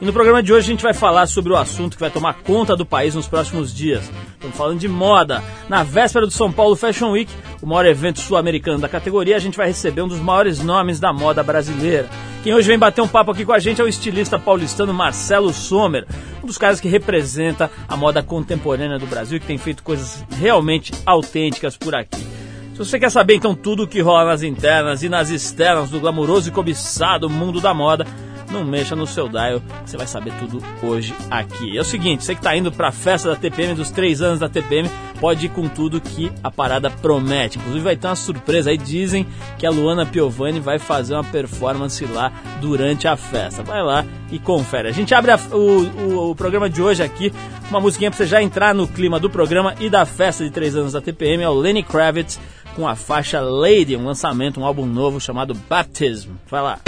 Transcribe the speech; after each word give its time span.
E 0.00 0.04
no 0.06 0.14
programa 0.14 0.42
de 0.42 0.50
hoje 0.50 0.66
a 0.66 0.70
gente 0.70 0.82
vai 0.82 0.94
falar 0.94 1.26
sobre 1.26 1.52
o 1.52 1.56
assunto 1.56 1.94
que 1.94 2.00
vai 2.00 2.10
tomar 2.10 2.32
conta 2.32 2.74
do 2.74 2.86
país 2.86 3.14
nos 3.14 3.28
próximos 3.28 3.74
dias. 3.74 4.10
Estamos 4.32 4.56
falando 4.56 4.78
de 4.78 4.88
moda. 4.88 5.44
Na 5.68 5.82
véspera 5.82 6.24
do 6.24 6.32
São 6.32 6.50
Paulo 6.50 6.74
Fashion 6.74 7.10
Week, 7.10 7.30
o 7.60 7.66
maior 7.66 7.84
evento 7.84 8.18
sul-americano 8.18 8.78
da 8.78 8.88
categoria, 8.88 9.36
a 9.36 9.38
gente 9.38 9.58
vai 9.58 9.66
receber 9.66 10.00
um 10.00 10.08
dos 10.08 10.18
maiores 10.18 10.64
nomes 10.64 10.98
da 10.98 11.12
moda 11.12 11.42
brasileira. 11.42 12.08
Quem 12.42 12.54
hoje 12.54 12.68
vem 12.68 12.78
bater 12.78 13.02
um 13.02 13.08
papo 13.08 13.32
aqui 13.32 13.44
com 13.44 13.52
a 13.52 13.58
gente 13.58 13.82
é 13.82 13.84
o 13.84 13.88
estilista 13.88 14.38
paulistano 14.38 14.94
Marcelo 14.94 15.52
Sommer, 15.52 16.06
um 16.42 16.46
dos 16.46 16.56
caras 16.56 16.80
que 16.80 16.88
representa 16.88 17.70
a 17.86 17.94
moda 17.94 18.22
contemporânea 18.22 18.98
do 18.98 19.06
Brasil 19.06 19.36
e 19.36 19.40
que 19.40 19.46
tem 19.46 19.58
feito 19.58 19.82
coisas 19.82 20.24
realmente 20.30 20.94
autênticas 21.04 21.76
por 21.76 21.94
aqui. 21.94 22.26
Se 22.72 22.78
você 22.78 22.98
quer 22.98 23.10
saber 23.10 23.34
então 23.34 23.54
tudo 23.54 23.82
o 23.82 23.86
que 23.86 24.00
rola 24.00 24.24
nas 24.24 24.42
internas 24.42 25.02
e 25.02 25.10
nas 25.10 25.28
externas 25.28 25.90
do 25.90 26.00
glamouroso 26.00 26.48
e 26.48 26.52
cobiçado 26.52 27.28
mundo 27.28 27.60
da 27.60 27.74
moda, 27.74 28.06
não 28.50 28.64
mexa 28.64 28.96
no 28.96 29.06
seu 29.06 29.28
dial, 29.28 29.62
você 29.84 29.96
vai 29.96 30.06
saber 30.06 30.32
tudo 30.38 30.62
hoje 30.82 31.14
aqui. 31.30 31.76
É 31.76 31.80
o 31.80 31.84
seguinte, 31.84 32.24
você 32.24 32.34
que 32.34 32.40
está 32.40 32.56
indo 32.56 32.72
para 32.72 32.88
a 32.88 32.92
festa 32.92 33.30
da 33.30 33.36
TPM, 33.36 33.74
dos 33.74 33.90
três 33.90 34.20
anos 34.20 34.38
da 34.38 34.48
TPM, 34.48 34.90
pode 35.20 35.46
ir 35.46 35.48
com 35.50 35.68
tudo 35.68 36.00
que 36.00 36.32
a 36.42 36.50
parada 36.50 36.90
promete. 36.90 37.58
Inclusive 37.58 37.84
vai 37.84 37.96
ter 37.96 38.08
uma 38.08 38.16
surpresa 38.16 38.70
aí, 38.70 38.78
dizem 38.78 39.26
que 39.58 39.66
a 39.66 39.70
Luana 39.70 40.06
Piovani 40.06 40.60
vai 40.60 40.78
fazer 40.78 41.14
uma 41.14 41.24
performance 41.24 42.04
lá 42.06 42.32
durante 42.60 43.06
a 43.06 43.16
festa. 43.16 43.62
Vai 43.62 43.82
lá 43.82 44.04
e 44.32 44.38
confere. 44.38 44.88
A 44.88 44.92
gente 44.92 45.14
abre 45.14 45.30
a, 45.30 45.36
o, 45.52 45.56
o, 45.56 46.30
o, 46.30 46.34
programa 46.34 46.70
de 46.70 46.80
hoje 46.80 47.02
aqui, 47.02 47.32
uma 47.68 47.80
musiquinha 47.80 48.10
para 48.10 48.18
você 48.18 48.26
já 48.26 48.42
entrar 48.42 48.74
no 48.74 48.88
clima 48.88 49.20
do 49.20 49.28
programa 49.28 49.74
e 49.78 49.90
da 49.90 50.06
festa 50.06 50.42
de 50.42 50.50
três 50.50 50.74
anos 50.74 50.92
da 50.92 51.00
TPM, 51.00 51.42
é 51.42 51.48
o 51.48 51.54
Lenny 51.54 51.82
Kravitz 51.82 52.38
com 52.74 52.86
a 52.86 52.94
faixa 52.94 53.40
Lady, 53.40 53.96
um 53.96 54.06
lançamento, 54.06 54.60
um 54.60 54.64
álbum 54.64 54.86
novo 54.86 55.20
chamado 55.20 55.54
Baptism. 55.68 56.30
Vai 56.48 56.62
lá. 56.62 56.78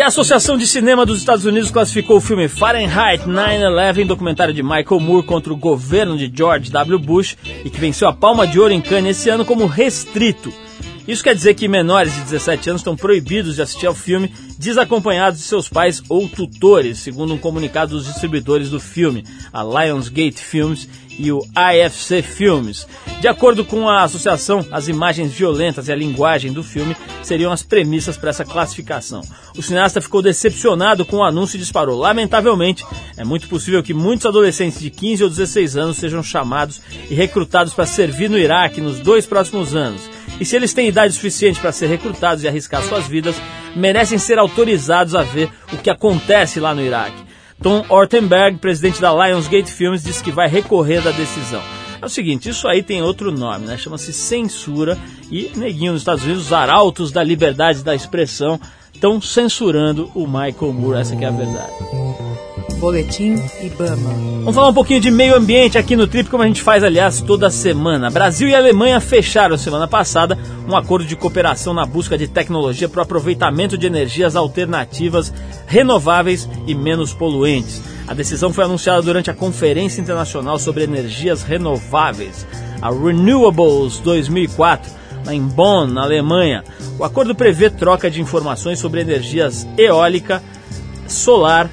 E 0.00 0.02
a 0.02 0.06
Associação 0.06 0.56
de 0.56 0.66
Cinema 0.66 1.04
dos 1.04 1.18
Estados 1.18 1.44
Unidos 1.44 1.70
classificou 1.70 2.16
o 2.16 2.20
filme 2.22 2.48
Fahrenheit 2.48 3.28
9/11, 3.28 4.06
documentário 4.06 4.54
de 4.54 4.62
Michael 4.62 4.98
Moore 4.98 5.26
contra 5.26 5.52
o 5.52 5.56
governo 5.58 6.16
de 6.16 6.32
George 6.34 6.70
W. 6.70 6.98
Bush 6.98 7.36
e 7.62 7.68
que 7.68 7.78
venceu 7.78 8.08
a 8.08 8.12
Palma 8.14 8.46
de 8.46 8.58
Ouro 8.58 8.72
em 8.72 8.80
Cannes 8.80 9.18
esse 9.18 9.28
ano 9.28 9.44
como 9.44 9.66
restrito. 9.66 10.50
Isso 11.06 11.22
quer 11.22 11.34
dizer 11.34 11.52
que 11.52 11.68
menores 11.68 12.14
de 12.14 12.22
17 12.22 12.70
anos 12.70 12.80
estão 12.80 12.96
proibidos 12.96 13.56
de 13.56 13.62
assistir 13.62 13.86
ao 13.86 13.94
filme 13.94 14.32
desacompanhados 14.58 15.38
de 15.38 15.44
seus 15.44 15.68
pais 15.68 16.02
ou 16.08 16.26
tutores, 16.26 17.00
segundo 17.00 17.34
um 17.34 17.38
comunicado 17.38 17.94
dos 17.94 18.06
distribuidores 18.06 18.70
do 18.70 18.80
filme, 18.80 19.22
a 19.52 19.62
Lionsgate 19.62 20.40
Films 20.40 20.88
e 21.20 21.30
o 21.30 21.46
AFC 21.54 22.22
Filmes. 22.22 22.86
De 23.20 23.28
acordo 23.28 23.62
com 23.62 23.86
a 23.86 24.02
associação, 24.02 24.66
as 24.72 24.88
imagens 24.88 25.32
violentas 25.32 25.88
e 25.88 25.92
a 25.92 25.96
linguagem 25.96 26.50
do 26.50 26.62
filme 26.62 26.96
seriam 27.22 27.52
as 27.52 27.62
premissas 27.62 28.16
para 28.16 28.30
essa 28.30 28.44
classificação. 28.44 29.20
O 29.54 29.62
cineasta 29.62 30.00
ficou 30.00 30.22
decepcionado 30.22 31.04
com 31.04 31.16
o 31.16 31.22
anúncio 31.22 31.56
e 31.56 31.60
disparou. 31.60 31.98
Lamentavelmente, 31.98 32.86
é 33.18 33.24
muito 33.24 33.48
possível 33.48 33.82
que 33.82 33.92
muitos 33.92 34.24
adolescentes 34.24 34.80
de 34.80 34.88
15 34.88 35.24
ou 35.24 35.28
16 35.28 35.76
anos 35.76 35.98
sejam 35.98 36.22
chamados 36.22 36.80
e 37.10 37.14
recrutados 37.14 37.74
para 37.74 37.84
servir 37.84 38.30
no 38.30 38.38
Iraque 38.38 38.80
nos 38.80 38.98
dois 39.00 39.26
próximos 39.26 39.76
anos. 39.76 40.08
E 40.40 40.44
se 40.46 40.56
eles 40.56 40.72
têm 40.72 40.88
idade 40.88 41.12
suficiente 41.12 41.60
para 41.60 41.72
ser 41.72 41.88
recrutados 41.88 42.42
e 42.42 42.48
arriscar 42.48 42.82
suas 42.82 43.06
vidas, 43.06 43.36
merecem 43.76 44.16
ser 44.16 44.38
autorizados 44.38 45.14
a 45.14 45.22
ver 45.22 45.50
o 45.70 45.76
que 45.76 45.90
acontece 45.90 46.58
lá 46.58 46.74
no 46.74 46.80
Iraque. 46.80 47.29
Tom 47.62 47.84
Ortenberg, 47.88 48.58
presidente 48.58 49.00
da 49.00 49.12
Lionsgate 49.12 49.70
Films, 49.70 50.02
disse 50.02 50.22
que 50.22 50.32
vai 50.32 50.48
recorrer 50.48 51.02
da 51.02 51.10
decisão. 51.10 51.62
É 52.00 52.06
o 52.06 52.08
seguinte, 52.08 52.48
isso 52.48 52.66
aí 52.66 52.82
tem 52.82 53.02
outro 53.02 53.30
nome, 53.30 53.66
né? 53.66 53.76
Chama-se 53.76 54.12
censura 54.12 54.98
e 55.30 55.50
neguinho 55.54 55.92
nos 55.92 56.00
Estados 56.00 56.24
Unidos, 56.24 56.46
os 56.46 56.52
arautos 56.52 57.12
da 57.12 57.22
liberdade 57.22 57.84
da 57.84 57.94
expressão, 57.94 58.58
estão 58.94 59.20
censurando 59.20 60.10
o 60.14 60.26
Michael 60.26 60.72
Moore, 60.72 61.00
essa 61.00 61.14
é 61.14 61.24
a 61.26 61.30
verdade. 61.30 62.29
Boletim 62.80 63.34
Ibama. 63.62 64.10
Vamos 64.40 64.54
falar 64.54 64.68
um 64.68 64.74
pouquinho 64.74 65.00
de 65.00 65.10
meio 65.10 65.36
ambiente 65.36 65.76
aqui 65.76 65.94
no 65.94 66.06
Trip, 66.06 66.30
como 66.30 66.42
a 66.42 66.46
gente 66.46 66.62
faz, 66.62 66.82
aliás, 66.82 67.20
toda 67.20 67.50
semana. 67.50 68.10
Brasil 68.10 68.48
e 68.48 68.54
Alemanha 68.54 68.98
fecharam 69.00 69.58
semana 69.58 69.86
passada 69.86 70.38
um 70.66 70.74
acordo 70.74 71.04
de 71.04 71.14
cooperação 71.14 71.74
na 71.74 71.84
busca 71.84 72.16
de 72.16 72.26
tecnologia 72.26 72.88
para 72.88 73.00
o 73.00 73.02
aproveitamento 73.02 73.76
de 73.76 73.86
energias 73.86 74.34
alternativas, 74.34 75.30
renováveis 75.66 76.48
e 76.66 76.74
menos 76.74 77.12
poluentes. 77.12 77.82
A 78.08 78.14
decisão 78.14 78.50
foi 78.50 78.64
anunciada 78.64 79.02
durante 79.02 79.30
a 79.30 79.34
Conferência 79.34 80.00
Internacional 80.00 80.58
sobre 80.58 80.84
Energias 80.84 81.42
Renováveis, 81.42 82.46
a 82.80 82.90
Renewables 82.90 83.98
2004, 83.98 84.90
em 85.30 85.42
Bonn, 85.42 85.86
na 85.86 86.02
Alemanha. 86.02 86.64
O 86.98 87.04
acordo 87.04 87.34
prevê 87.34 87.68
troca 87.68 88.10
de 88.10 88.22
informações 88.22 88.78
sobre 88.78 89.02
energias 89.02 89.68
eólica, 89.76 90.42
solar, 91.06 91.70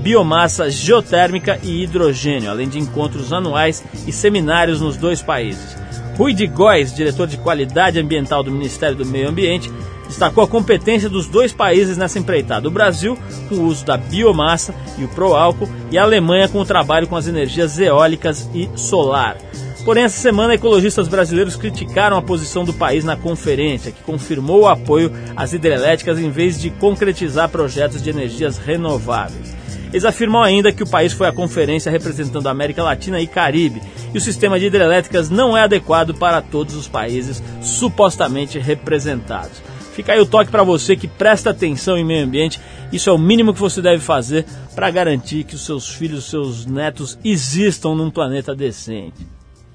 biomassa 0.00 0.70
geotérmica 0.70 1.58
e 1.62 1.82
hidrogênio, 1.82 2.50
além 2.50 2.68
de 2.68 2.78
encontros 2.78 3.32
anuais 3.32 3.84
e 4.06 4.12
seminários 4.12 4.80
nos 4.80 4.96
dois 4.96 5.22
países. 5.22 5.76
Rui 6.16 6.34
de 6.34 6.46
Góes, 6.46 6.94
diretor 6.94 7.26
de 7.26 7.36
qualidade 7.36 7.98
ambiental 7.98 8.42
do 8.42 8.50
Ministério 8.50 8.96
do 8.96 9.06
Meio 9.06 9.28
Ambiente, 9.28 9.70
destacou 10.06 10.42
a 10.44 10.48
competência 10.48 11.08
dos 11.08 11.26
dois 11.26 11.52
países 11.52 11.96
nessa 11.96 12.18
empreitada: 12.18 12.68
o 12.68 12.70
Brasil 12.70 13.16
com 13.48 13.54
o 13.56 13.66
uso 13.66 13.84
da 13.84 13.96
biomassa 13.96 14.74
e 14.98 15.04
o 15.04 15.08
proálcool, 15.08 15.68
e 15.90 15.96
a 15.96 16.02
Alemanha 16.02 16.48
com 16.48 16.60
o 16.60 16.64
trabalho 16.64 17.06
com 17.06 17.16
as 17.16 17.26
energias 17.26 17.78
eólicas 17.78 18.48
e 18.54 18.68
solar. 18.74 19.36
Porém, 19.84 20.04
essa 20.04 20.20
semana, 20.20 20.54
ecologistas 20.54 21.08
brasileiros 21.08 21.56
criticaram 21.56 22.16
a 22.16 22.22
posição 22.22 22.64
do 22.64 22.72
país 22.74 23.02
na 23.02 23.16
conferência, 23.16 23.90
que 23.90 24.02
confirmou 24.02 24.62
o 24.62 24.68
apoio 24.68 25.10
às 25.34 25.54
hidrelétricas 25.54 26.18
em 26.18 26.30
vez 26.30 26.60
de 26.60 26.68
concretizar 26.70 27.48
projetos 27.48 28.02
de 28.02 28.10
energias 28.10 28.58
renováveis. 28.58 29.59
Eles 29.92 30.04
afirmam 30.04 30.42
ainda 30.42 30.72
que 30.72 30.84
o 30.84 30.88
país 30.88 31.12
foi 31.12 31.26
à 31.26 31.32
conferência 31.32 31.90
representando 31.90 32.46
a 32.46 32.50
América 32.52 32.82
Latina 32.82 33.20
e 33.20 33.26
Caribe 33.26 33.82
e 34.14 34.18
o 34.18 34.20
sistema 34.20 34.58
de 34.58 34.66
hidrelétricas 34.66 35.30
não 35.30 35.56
é 35.56 35.62
adequado 35.62 36.14
para 36.14 36.40
todos 36.40 36.76
os 36.76 36.86
países 36.86 37.42
supostamente 37.60 38.58
representados. 38.58 39.60
Fica 39.92 40.12
aí 40.12 40.20
o 40.20 40.26
toque 40.26 40.50
para 40.50 40.62
você 40.62 40.94
que 40.94 41.08
presta 41.08 41.50
atenção 41.50 41.98
em 41.98 42.04
meio 42.04 42.24
ambiente. 42.24 42.60
Isso 42.92 43.10
é 43.10 43.12
o 43.12 43.18
mínimo 43.18 43.52
que 43.52 43.60
você 43.60 43.82
deve 43.82 44.00
fazer 44.02 44.46
para 44.74 44.90
garantir 44.90 45.42
que 45.44 45.56
os 45.56 45.66
seus 45.66 45.88
filhos, 45.88 46.30
seus 46.30 46.64
netos 46.64 47.18
existam 47.24 47.94
num 47.96 48.10
planeta 48.10 48.54
decente. 48.54 49.26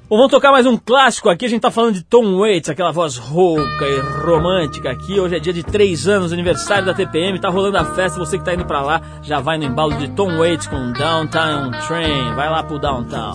Bom, 0.07 0.17
vamos 0.17 0.31
tocar 0.31 0.51
mais 0.51 0.67
um 0.67 0.77
clássico 0.77 1.29
aqui. 1.29 1.45
A 1.45 1.49
gente 1.49 1.61
tá 1.61 1.71
falando 1.71 1.95
de 1.95 2.03
Tom 2.03 2.37
Waits, 2.37 2.69
aquela 2.69 2.91
voz 2.91 3.17
rouca 3.17 3.87
e 3.87 3.99
romântica 4.23 4.91
aqui. 4.91 5.19
Hoje 5.19 5.35
é 5.35 5.39
dia 5.39 5.51
de 5.51 5.63
3 5.63 6.07
anos, 6.07 6.31
aniversário 6.31 6.85
da 6.85 6.93
TPM. 6.93 7.39
Tá 7.39 7.49
rolando 7.49 7.79
a 7.79 7.85
festa. 7.95 8.19
Você 8.19 8.37
que 8.37 8.45
tá 8.45 8.53
indo 8.53 8.65
pra 8.65 8.83
lá, 8.83 9.01
já 9.23 9.39
vai 9.39 9.57
no 9.57 9.63
embalo 9.63 9.95
de 9.95 10.07
Tom 10.09 10.37
Waits 10.37 10.67
com 10.67 10.93
Downtown 10.93 11.71
Train. 11.87 12.35
Vai 12.35 12.49
lá 12.51 12.61
pro 12.61 12.77
Downtown. 12.77 13.33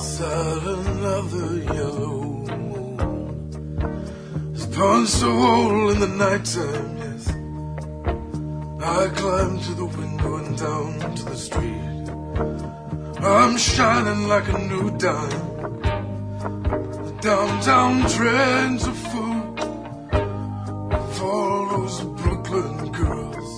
I'm 13.22 13.58
shining 13.58 14.28
like 14.28 14.48
a 14.48 14.58
new. 14.58 15.59
Downtown 16.70 18.08
trends 18.08 18.86
of 18.86 18.96
food 18.96 19.60
for 21.16 21.68
those 21.70 22.00
Brooklyn 22.20 22.92
girls. 22.92 23.50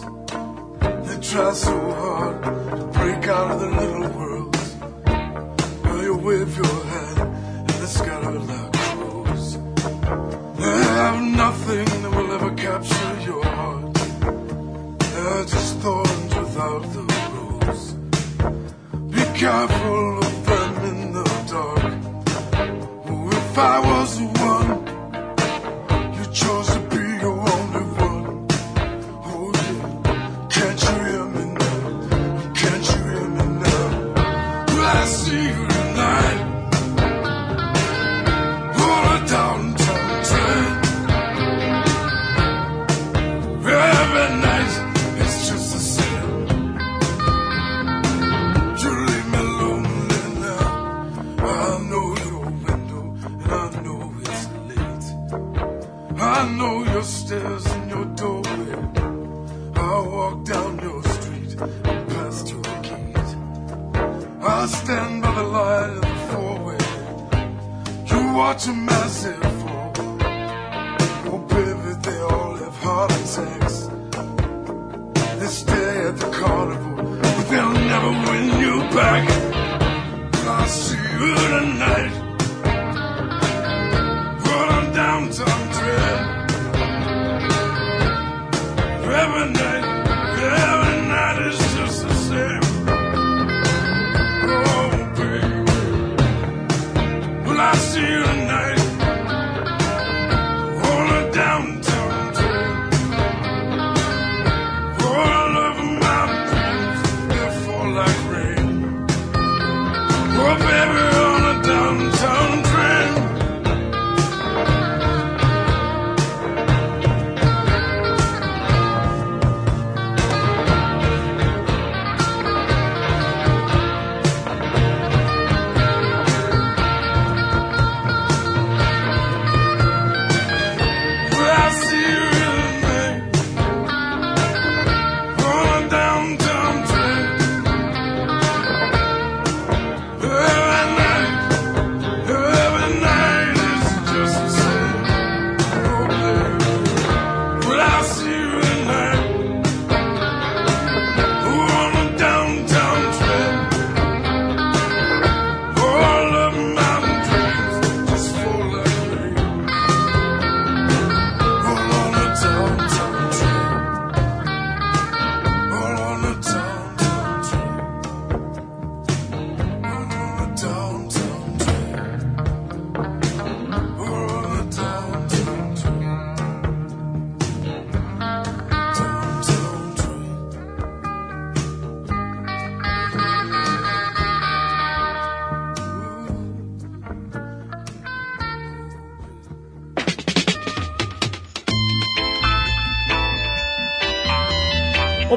They 1.06 1.18
try 1.20 1.52
so 1.52 1.78
hard 1.92 2.42
to 2.42 2.86
break 2.98 3.28
out 3.28 3.50
of 3.50 3.60
their 3.60 3.70
little 3.70 4.08
worlds. 4.18 4.76
Now 5.84 6.00
you 6.00 6.16
wave 6.16 6.56
your 6.56 6.84
hand 6.92 7.18
and 7.20 7.68
the 7.68 7.88
like 8.50 8.72
crows. 8.72 9.58
They 10.56 10.84
have 10.96 11.22
nothing 11.22 11.84
that 11.84 12.10
will 12.16 12.32
ever 12.32 12.54
capture 12.54 13.20
your 13.26 13.44
heart. 13.44 13.94
They're 15.12 15.44
just 15.44 15.76
thorns 15.80 16.34
without 16.34 16.82
the 16.94 17.04
rose. 17.34 17.92
Be 19.14 19.38
careful 19.38 20.11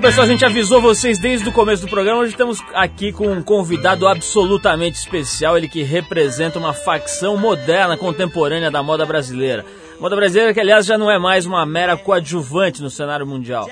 pessoal, 0.02 0.26
a 0.26 0.30
gente 0.30 0.44
avisou 0.44 0.82
vocês 0.82 1.18
desde 1.18 1.48
o 1.48 1.52
começo 1.54 1.84
do 1.84 1.90
programa. 1.90 2.20
Hoje 2.20 2.32
estamos 2.32 2.60
aqui 2.74 3.14
com 3.14 3.32
um 3.32 3.42
convidado 3.42 4.08
absolutamente 4.08 4.98
especial, 4.98 5.58
ele 5.58 5.70
que 5.70 5.84
representa 5.84 6.60
uma 6.60 6.74
facção 6.74 7.38
moderna, 7.38 7.96
contemporânea 7.96 8.70
da 8.70 8.84
moda 8.84 9.06
brasileira. 9.06 9.66
Moda 9.98 10.16
brasileira 10.18 10.54
que, 10.54 10.60
aliás, 10.60 10.86
já 10.86 10.98
não 10.98 11.10
é 11.10 11.18
mais 11.18 11.46
uma 11.46 11.66
mera 11.66 11.96
coadjuvante 11.96 12.82
no 12.82 12.90
cenário 12.90 13.26
mundial. 13.26 13.70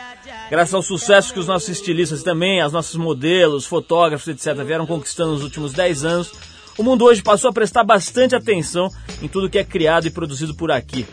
Graças 0.49 0.73
ao 0.73 0.81
sucesso 0.81 1.33
que 1.33 1.39
os 1.39 1.47
nossos 1.47 1.67
estilistas 1.67 2.23
também, 2.23 2.61
as 2.61 2.71
nossos 2.71 2.95
modelos, 2.95 3.65
fotógrafos, 3.65 4.27
etc., 4.27 4.63
vieram 4.63 4.85
conquistando 4.85 5.33
nos 5.33 5.43
últimos 5.43 5.73
10 5.73 6.05
anos, 6.05 6.31
o 6.77 6.83
mundo 6.83 7.03
hoje 7.03 7.21
passou 7.21 7.49
a 7.49 7.53
prestar 7.53 7.83
bastante 7.83 8.33
atenção 8.33 8.89
em 9.21 9.27
tudo 9.27 9.49
que 9.49 9.59
é 9.59 9.63
criado 9.63 10.07
e 10.07 10.11
produzido 10.11 10.55
por 10.55 10.71
aqui. 10.71 11.05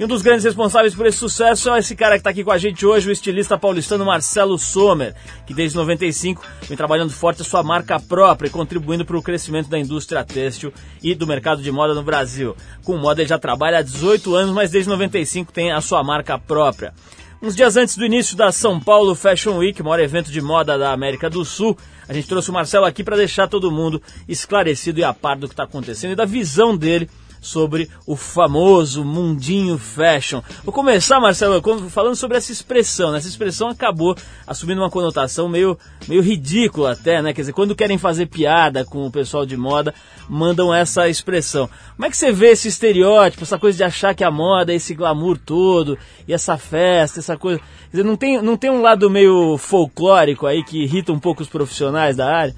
E 0.00 0.04
um 0.04 0.08
dos 0.08 0.22
grandes 0.22 0.46
responsáveis 0.46 0.94
por 0.94 1.04
esse 1.04 1.18
sucesso 1.18 1.68
é 1.74 1.78
esse 1.78 1.94
cara 1.94 2.14
que 2.14 2.20
está 2.20 2.30
aqui 2.30 2.42
com 2.42 2.50
a 2.50 2.56
gente 2.56 2.86
hoje, 2.86 3.06
o 3.06 3.12
estilista 3.12 3.58
paulistano 3.58 4.02
Marcelo 4.02 4.58
Sommer, 4.58 5.14
que 5.46 5.52
desde 5.52 5.76
95 5.76 6.42
vem 6.66 6.74
trabalhando 6.74 7.12
forte 7.12 7.42
a 7.42 7.44
sua 7.44 7.62
marca 7.62 8.00
própria 8.00 8.48
e 8.48 8.50
contribuindo 8.50 9.04
para 9.04 9.18
o 9.18 9.22
crescimento 9.22 9.68
da 9.68 9.78
indústria 9.78 10.24
têxtil 10.24 10.72
e 11.02 11.14
do 11.14 11.26
mercado 11.26 11.60
de 11.60 11.70
moda 11.70 11.92
no 11.92 12.02
Brasil. 12.02 12.56
Com 12.82 12.96
moda 12.96 13.20
ele 13.20 13.28
já 13.28 13.38
trabalha 13.38 13.76
há 13.76 13.82
18 13.82 14.34
anos, 14.34 14.54
mas 14.54 14.70
desde 14.70 14.88
95 14.88 15.52
tem 15.52 15.70
a 15.70 15.82
sua 15.82 16.02
marca 16.02 16.38
própria. 16.38 16.94
Uns 17.42 17.54
dias 17.54 17.76
antes 17.76 17.94
do 17.94 18.06
início 18.06 18.34
da 18.38 18.50
São 18.50 18.80
Paulo 18.80 19.14
Fashion 19.14 19.58
Week, 19.58 19.82
maior 19.82 20.00
evento 20.00 20.32
de 20.32 20.40
moda 20.40 20.78
da 20.78 20.92
América 20.92 21.28
do 21.28 21.44
Sul, 21.44 21.76
a 22.08 22.14
gente 22.14 22.26
trouxe 22.26 22.48
o 22.48 22.54
Marcelo 22.54 22.86
aqui 22.86 23.04
para 23.04 23.18
deixar 23.18 23.48
todo 23.48 23.70
mundo 23.70 24.00
esclarecido 24.26 24.98
e 24.98 25.04
a 25.04 25.12
par 25.12 25.36
do 25.36 25.46
que 25.46 25.52
está 25.52 25.64
acontecendo 25.64 26.12
e 26.12 26.16
da 26.16 26.24
visão 26.24 26.74
dele 26.74 27.06
sobre 27.40 27.88
o 28.06 28.16
famoso 28.16 29.04
mundinho 29.04 29.78
fashion. 29.78 30.42
Vou 30.62 30.72
começar, 30.72 31.18
Marcelo, 31.18 31.62
falando 31.88 32.14
sobre 32.14 32.36
essa 32.36 32.52
expressão. 32.52 33.10
Né? 33.10 33.18
Essa 33.18 33.28
expressão 33.28 33.68
acabou 33.68 34.16
assumindo 34.46 34.80
uma 34.80 34.90
conotação 34.90 35.48
meio, 35.48 35.78
meio 36.06 36.22
ridícula 36.22 36.92
até, 36.92 37.22
né? 37.22 37.32
Quer 37.32 37.42
dizer, 37.42 37.52
quando 37.52 37.74
querem 37.74 37.98
fazer 37.98 38.26
piada 38.26 38.84
com 38.84 39.06
o 39.06 39.10
pessoal 39.10 39.46
de 39.46 39.56
moda, 39.56 39.94
mandam 40.28 40.74
essa 40.74 41.08
expressão. 41.08 41.68
Como 41.96 42.06
é 42.06 42.10
que 42.10 42.16
você 42.16 42.30
vê 42.30 42.50
esse 42.50 42.68
estereótipo, 42.68 43.42
essa 43.42 43.58
coisa 43.58 43.76
de 43.76 43.84
achar 43.84 44.14
que 44.14 44.24
a 44.24 44.30
moda 44.30 44.72
é 44.72 44.76
esse 44.76 44.94
glamour 44.94 45.38
todo, 45.38 45.98
e 46.28 46.32
essa 46.32 46.58
festa, 46.58 47.20
essa 47.20 47.36
coisa... 47.36 47.58
Quer 47.58 47.96
dizer, 47.96 48.04
não 48.04 48.16
tem, 48.16 48.42
não 48.42 48.56
tem 48.56 48.70
um 48.70 48.82
lado 48.82 49.10
meio 49.10 49.56
folclórico 49.56 50.46
aí 50.46 50.62
que 50.62 50.82
irrita 50.82 51.12
um 51.12 51.18
pouco 51.18 51.42
os 51.42 51.48
profissionais 51.48 52.16
da 52.16 52.32
área? 52.32 52.54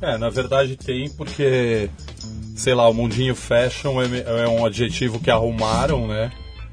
É, 0.00 0.16
na 0.16 0.30
verdade 0.30 0.76
tem, 0.76 1.10
porque 1.10 1.90
sei 2.58 2.74
lá, 2.74 2.88
o 2.88 2.92
mundinho 2.92 3.34
fashion 3.34 4.02
é, 4.02 4.42
é 4.42 4.48
um 4.48 4.66
adjetivo 4.66 5.20
que 5.20 5.30
arrumaram, 5.30 6.06
né? 6.06 6.30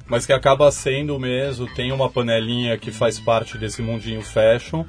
Mas 0.08 0.26
que 0.26 0.34
acaba 0.34 0.72
sendo 0.72 1.20
mesmo, 1.20 1.68
tem 1.74 1.92
uma 1.92 2.10
panelinha 2.10 2.78
que 2.78 2.92
faz 2.92 3.20
parte 3.20 3.58
desse 3.58 3.82
mundinho 3.82 4.22
fashion, 4.22 4.84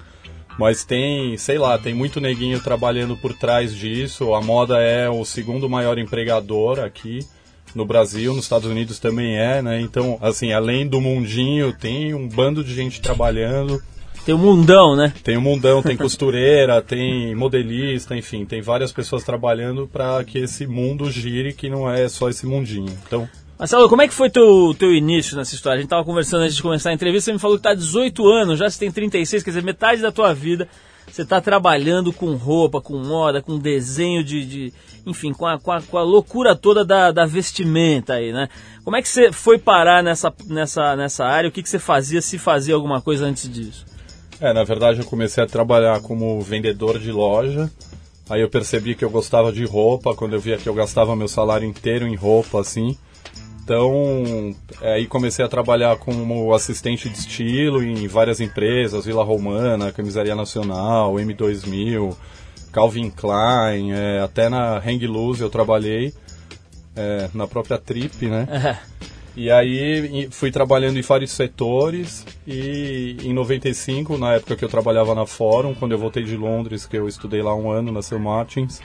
mas 0.59 0.85
tem, 0.85 1.37
sei 1.37 1.59
lá, 1.59 1.79
tem 1.79 1.95
muito 1.95 2.21
neguinho 2.21 2.61
trabalhando 2.61 3.17
por 3.17 3.35
trás 3.35 3.75
disso. 3.75 4.35
A 4.35 4.41
moda 4.41 4.79
é 4.79 5.09
o 5.09 5.25
segundo 5.25 5.69
maior 5.69 5.99
empregador 5.99 6.81
aqui 6.81 7.21
no 7.75 7.85
Brasil, 7.85 8.35
nos 8.35 8.45
Estados 8.45 8.69
Unidos 8.69 8.99
também 8.99 9.37
é, 9.37 9.61
né? 9.61 9.81
Então, 9.81 10.19
assim, 10.23 10.53
além 10.53 10.87
do 10.87 11.01
mundinho, 11.01 11.75
tem 11.75 12.15
um 12.15 12.27
bando 12.27 12.65
de 12.65 12.75
gente 12.75 13.03
trabalhando. 13.03 13.83
Tem 14.27 14.35
um 14.35 14.39
mundão, 14.39 14.97
né? 14.97 15.13
Tem 15.23 15.39
um 15.39 15.41
mundão, 15.41 15.81
tem 15.81 15.97
costureira, 15.97 16.83
tem 16.83 17.33
modelista, 17.37 18.17
enfim, 18.17 18.45
tem 18.45 18.61
várias 18.61 18.91
pessoas 18.91 19.23
trabalhando 19.23 19.87
para 19.87 20.25
que 20.25 20.41
esse 20.41 20.67
mundo 20.67 21.09
gire, 21.09 21.53
que 21.53 21.71
não 21.71 21.89
é 21.89 22.09
só 22.09 22.29
esse 22.29 22.45
mundinho. 22.45 22.93
Então, 23.07 23.29
Marcelo, 23.57 23.89
como 23.89 24.03
é 24.03 24.09
que 24.09 24.13
foi 24.13 24.29
teu, 24.29 24.75
teu 24.77 24.93
início 24.93 25.37
nessa 25.37 25.55
história? 25.55 25.79
A 25.79 25.81
gente 25.81 25.91
tava 25.91 26.05
conversando 26.05 26.43
antes 26.43 26.57
de 26.57 26.63
começar 26.63 26.91
a 26.91 26.93
entrevista, 26.93 27.27
você 27.27 27.35
me 27.35 27.39
falou 27.39 27.57
que 27.57 27.63
tá 27.63 27.73
18 27.73 28.27
anos, 28.27 28.59
já 28.59 28.69
você 28.69 28.81
tem 28.81 28.91
36, 28.91 29.45
quer 29.45 29.51
dizer, 29.51 29.63
metade 29.63 30.03
da 30.03 30.11
tua 30.11 30.35
vida 30.35 30.69
você 31.09 31.23
está 31.23 31.41
trabalhando 31.41 32.13
com 32.13 32.35
roupa, 32.35 32.81
com 32.81 32.99
moda, 32.99 33.41
com 33.41 33.61
desenho 33.61 34.25
de. 34.25 34.45
de 34.45 34.73
enfim, 35.07 35.33
com 35.33 35.47
a, 35.47 35.57
com, 35.57 35.71
a, 35.71 35.81
com 35.81 35.97
a 35.97 36.03
loucura 36.03 36.57
toda 36.57 36.85
da, 36.85 37.13
da 37.13 37.25
vestimenta 37.25 38.15
aí, 38.15 38.33
né? 38.33 38.49
Como 38.83 38.97
é 38.97 39.01
que 39.01 39.09
você 39.09 39.31
foi 39.31 39.57
parar 39.57 40.03
nessa, 40.03 40.35
nessa, 40.47 40.97
nessa 40.97 41.25
área? 41.25 41.49
O 41.49 41.53
que, 41.53 41.63
que 41.63 41.69
você 41.69 41.79
fazia, 41.79 42.21
se 42.21 42.39
fazia 42.39 42.75
alguma 42.75 43.01
coisa 43.01 43.25
antes 43.25 43.49
disso? 43.49 43.87
É, 44.41 44.53
na 44.53 44.65
verdade 44.65 45.01
eu 45.01 45.07
comecei 45.07 45.43
a 45.43 45.47
trabalhar 45.47 46.01
como 46.01 46.41
vendedor 46.41 46.99
de 46.99 47.11
loja. 47.11 47.71
Aí 48.29 48.41
eu 48.41 48.51
percebi 48.51 48.95
que 48.95 49.05
eu 49.05 49.11
gostava 49.11 49.53
de 49.53 49.65
roupa, 49.65 50.15
quando 50.15 50.35
eu 50.35 50.41
via 50.41 50.57
que 50.57 50.69
eu 50.69 50.75
gastava 50.75 51.15
meu 51.15 51.29
salário 51.29 51.67
inteiro 51.67 52.07
em 52.07 52.17
roupa, 52.17 52.61
assim. 52.61 52.97
Então, 53.63 54.55
é, 54.81 54.95
aí 54.95 55.07
comecei 55.07 55.45
a 55.45 55.49
trabalhar 55.49 55.97
como 55.97 56.55
assistente 56.55 57.09
de 57.09 57.19
estilo 57.19 57.83
em 57.83 58.07
várias 58.07 58.41
empresas, 58.41 59.05
Vila 59.05 59.25
Romana, 59.25 59.91
Camisaria 59.91 60.37
Nacional, 60.37 61.15
M2000, 61.15 62.15
Calvin 62.73 63.11
Klein, 63.11 63.93
é, 63.93 64.21
até 64.21 64.49
na 64.49 64.77
Hang 64.79 65.05
Loose 65.07 65.43
eu 65.43 65.51
trabalhei, 65.51 66.13
é, 66.95 67.29
na 67.35 67.47
própria 67.47 67.79
Trip, 67.79 68.27
né? 68.27 68.79
E 69.37 69.51
aí 69.51 70.29
fui 70.31 70.51
trabalhando 70.51 70.99
em 70.99 71.03
vários 71.03 71.31
setores 71.31 72.25
e 72.47 73.19
em 73.23 73.35
95, 73.35 74.17
na 74.17 74.35
época 74.37 74.57
que 74.57 74.65
eu 74.65 74.69
trabalhava 74.69 75.15
na 75.15 75.27
Fórum, 75.27 75.75
quando 75.75 75.93
eu 75.93 75.99
voltei 75.99 76.23
de 76.23 76.35
Londres, 76.35 76.87
que 76.87 76.97
eu 76.97 77.07
estudei 77.07 77.43
lá 77.43 77.55
um 77.55 77.71
ano 77.71 77.93
na 77.93 78.01
Sir 78.01 78.19
Martins, 78.19 78.81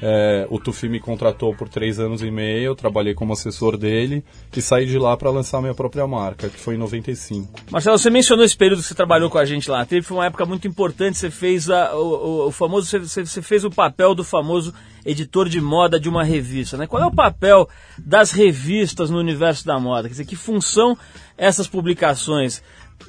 é, 0.00 0.46
o 0.50 0.58
Tufi 0.58 0.88
me 0.88 1.00
contratou 1.00 1.54
por 1.54 1.68
três 1.68 1.98
anos 1.98 2.22
e 2.22 2.30
meio, 2.30 2.74
trabalhei 2.74 3.14
como 3.14 3.32
assessor 3.32 3.76
dele 3.76 4.24
e 4.56 4.62
saí 4.62 4.86
de 4.86 4.98
lá 4.98 5.16
para 5.16 5.30
lançar 5.30 5.60
minha 5.60 5.74
própria 5.74 6.06
marca, 6.06 6.48
que 6.48 6.58
foi 6.58 6.76
em 6.76 6.78
95. 6.78 7.48
Marcelo, 7.70 7.98
você 7.98 8.10
mencionou 8.10 8.44
esse 8.44 8.56
período 8.56 8.80
que 8.80 8.88
você 8.88 8.94
trabalhou 8.94 9.28
com 9.28 9.38
a 9.38 9.44
gente 9.44 9.70
lá. 9.70 9.84
Teve 9.84 10.12
uma 10.12 10.26
época 10.26 10.46
muito 10.46 10.68
importante, 10.68 11.18
você 11.18 11.30
fez 11.30 11.68
a, 11.68 11.94
o, 11.96 11.98
o, 11.98 12.46
o, 12.46 12.50
famoso, 12.52 12.86
você, 12.86 13.24
você 13.24 13.42
fez 13.42 13.64
o 13.64 13.70
papel 13.70 14.14
do 14.14 14.22
famoso 14.22 14.72
editor 15.04 15.48
de 15.48 15.60
moda 15.60 15.98
de 15.98 16.08
uma 16.08 16.22
revista. 16.22 16.76
Né? 16.76 16.86
Qual 16.86 17.02
é 17.02 17.06
o 17.06 17.14
papel 17.14 17.68
das 17.98 18.30
revistas 18.30 19.10
no 19.10 19.18
universo 19.18 19.66
da 19.66 19.80
moda? 19.80 20.02
Quer 20.08 20.12
dizer, 20.12 20.26
que 20.26 20.36
função 20.36 20.96
essas 21.36 21.66
publicações 21.66 22.62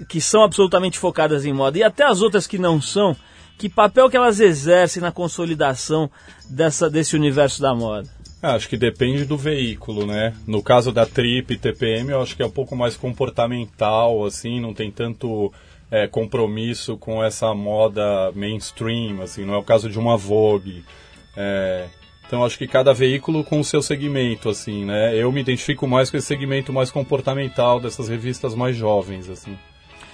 que 0.07 0.21
são 0.21 0.43
absolutamente 0.43 0.97
focadas 0.97 1.45
em 1.45 1.53
moda 1.53 1.77
e 1.77 1.83
até 1.83 2.03
as 2.03 2.21
outras 2.21 2.47
que 2.47 2.57
não 2.57 2.81
são, 2.81 3.15
que 3.59 3.67
papel 3.67 4.09
que 4.09 4.15
elas 4.15 4.39
exercem 4.39 5.01
na 5.01 5.11
consolidação 5.11 6.09
dessa, 6.49 6.89
desse 6.89 7.13
universo 7.17 7.61
da 7.61 7.75
moda? 7.75 8.09
Ah, 8.41 8.53
acho 8.53 8.69
que 8.69 8.77
depende 8.77 9.25
do 9.25 9.37
veículo, 9.37 10.05
né? 10.05 10.33
No 10.47 10.63
caso 10.63 10.93
da 10.93 11.05
Trip 11.05 11.53
e 11.53 11.57
TPM, 11.57 12.09
eu 12.09 12.21
acho 12.21 12.37
que 12.37 12.41
é 12.41 12.45
um 12.45 12.51
pouco 12.51 12.73
mais 12.73 12.95
comportamental, 12.95 14.25
assim, 14.25 14.61
não 14.61 14.73
tem 14.73 14.89
tanto 14.89 15.51
é, 15.91 16.07
compromisso 16.07 16.95
com 16.97 17.21
essa 17.21 17.53
moda 17.53 18.31
mainstream, 18.33 19.21
assim, 19.21 19.43
não 19.43 19.55
é 19.55 19.57
o 19.57 19.63
caso 19.63 19.89
de 19.89 19.99
uma 19.99 20.15
Vogue. 20.15 20.85
É, 21.35 21.87
então 22.25 22.45
acho 22.45 22.57
que 22.57 22.65
cada 22.65 22.93
veículo 22.93 23.43
com 23.43 23.59
o 23.59 23.63
seu 23.63 23.81
segmento, 23.81 24.47
assim, 24.47 24.85
né? 24.85 25.13
Eu 25.17 25.29
me 25.33 25.41
identifico 25.41 25.85
mais 25.85 26.09
com 26.09 26.15
esse 26.15 26.27
segmento 26.27 26.71
mais 26.71 26.89
comportamental 26.89 27.77
dessas 27.81 28.07
revistas 28.07 28.55
mais 28.55 28.77
jovens, 28.77 29.29
assim. 29.29 29.57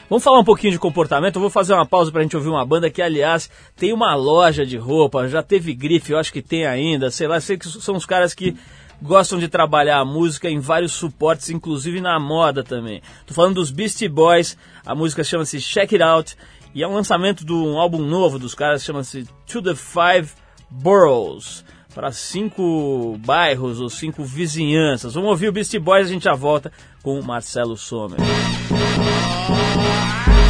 Vamos 0.07 0.23
falar 0.23 0.39
um 0.39 0.43
pouquinho 0.43 0.71
de 0.71 0.77
comportamento. 0.77 1.37
Eu 1.37 1.41
vou 1.41 1.49
fazer 1.49 1.73
uma 1.73 1.85
pausa 1.85 2.11
para 2.11 2.19
a 2.19 2.23
gente 2.23 2.37
ouvir 2.37 2.49
uma 2.49 2.63
banda 2.63 2.91
que, 2.91 3.01
aliás, 3.01 3.49
tem 3.75 3.91
uma 3.91 4.13
loja 4.13 4.63
de 4.63 4.77
roupa, 4.77 5.27
já 5.27 5.41
teve 5.41 5.73
grife, 5.73 6.11
eu 6.11 6.19
acho 6.19 6.31
que 6.31 6.43
tem 6.43 6.65
ainda, 6.65 7.09
sei 7.09 7.27
lá, 7.27 7.39
sei 7.41 7.57
que 7.57 7.67
são 7.67 7.95
os 7.95 8.05
caras 8.05 8.33
que 8.33 8.55
gostam 9.01 9.39
de 9.39 9.47
trabalhar 9.47 9.97
a 9.97 10.05
música 10.05 10.47
em 10.47 10.59
vários 10.59 10.91
suportes, 10.91 11.49
inclusive 11.49 12.01
na 12.01 12.19
moda 12.19 12.63
também. 12.63 13.01
Tô 13.25 13.33
falando 13.33 13.55
dos 13.55 13.71
Beastie 13.71 14.07
Boys, 14.07 14.55
a 14.85 14.93
música 14.93 15.23
chama-se 15.23 15.59
Check 15.59 15.93
It 15.93 16.03
Out 16.03 16.37
e 16.75 16.83
é 16.83 16.87
um 16.87 16.93
lançamento 16.93 17.43
de 17.43 17.51
um 17.51 17.79
álbum 17.79 17.99
novo 17.99 18.37
dos 18.37 18.53
caras, 18.53 18.83
chama-se 18.83 19.27
To 19.47 19.61
The 19.61 19.73
Five 19.73 20.31
Boroughs 20.69 21.65
para 21.95 22.11
cinco 22.11 23.17
bairros 23.25 23.79
ou 23.79 23.89
cinco 23.89 24.21
vizinhanças. 24.25 25.13
Vamos 25.13 25.29
ouvir 25.29 25.47
o 25.47 25.51
Beastie 25.53 25.79
Boys 25.79 26.07
e 26.07 26.09
a 26.09 26.13
gente 26.13 26.25
já 26.25 26.33
volta 26.33 26.69
com 27.01 27.17
o 27.17 27.23
Marcelo 27.23 27.77
Sommer. 27.77 28.19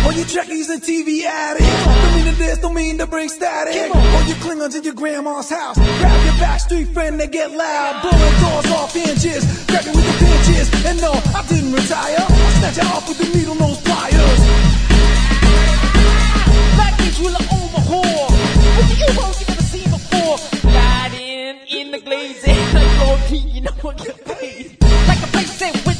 All 0.03 0.11
you 0.13 0.25
trekkies 0.25 0.69
and 0.69 0.79
TV 0.81 1.25
addicts 1.25 1.67
Don't 1.83 2.15
mean 2.15 2.25
to 2.25 2.37
this, 2.37 2.57
don't 2.59 2.73
mean 2.75 2.97
to 2.97 3.07
bring 3.07 3.29
static. 3.29 3.91
All 3.93 4.23
you 4.27 4.35
Klingons 4.35 4.75
in 4.75 4.83
your 4.83 4.93
grandma's 4.93 5.49
house 5.49 5.77
Grab 5.77 6.25
your 6.25 6.33
backstreet 6.35 6.93
friend, 6.93 7.19
they 7.19 7.27
get 7.27 7.51
loud. 7.51 8.01
Blowing 8.01 8.39
doors 8.41 8.71
off 8.73 8.93
hinges 8.93 9.45
Grab 9.65 9.85
with 9.85 10.05
the 10.05 10.25
pinches 10.25 10.85
And 10.85 11.01
no, 11.01 11.11
I 11.11 11.45
didn't 11.47 11.73
retire. 11.73 12.17
I 12.21 12.51
snatch 12.59 12.77
it 12.77 12.85
off 12.85 13.07
with 13.07 13.17
the 13.17 13.37
needle 13.37 13.55
nose 13.55 13.81
pliers. 13.81 14.39
Black 16.75 16.93
things 16.97 17.19
will 17.19 17.35
overhaul. 17.35 18.27
With 18.77 18.87
the 18.89 18.95
U-boats 19.09 19.41
you 19.41 19.47
never 19.47 19.54
You 23.15 23.62
know 23.62 23.72
what 23.81 23.98
get 23.98 24.25
paid 24.25 24.77
Like 25.07 25.24
a 25.24 25.27
place 25.27 25.94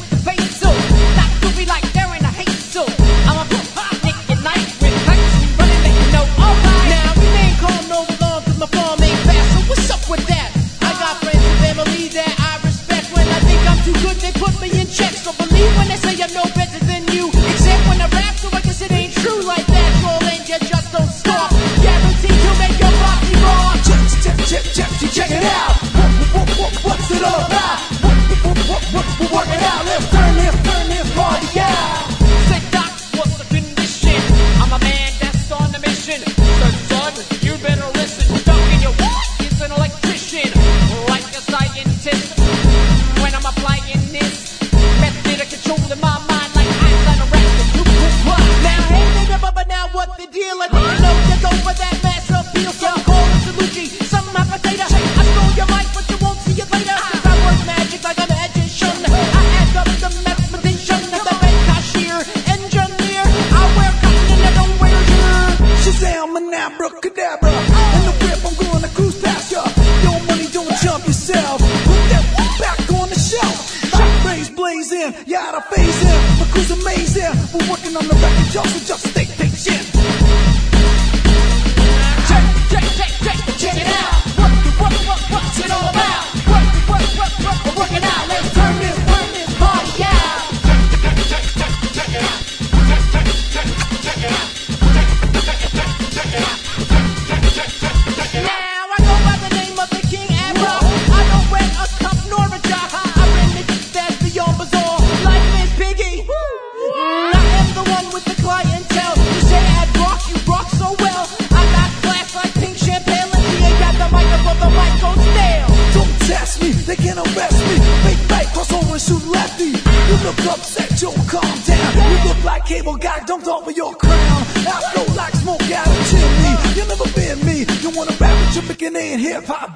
rap 128.68 128.70
with 128.70 128.82
your 128.82 128.92
picking 128.92 129.14
in 129.14 129.20
hip 129.20 129.46
hop 129.46 129.76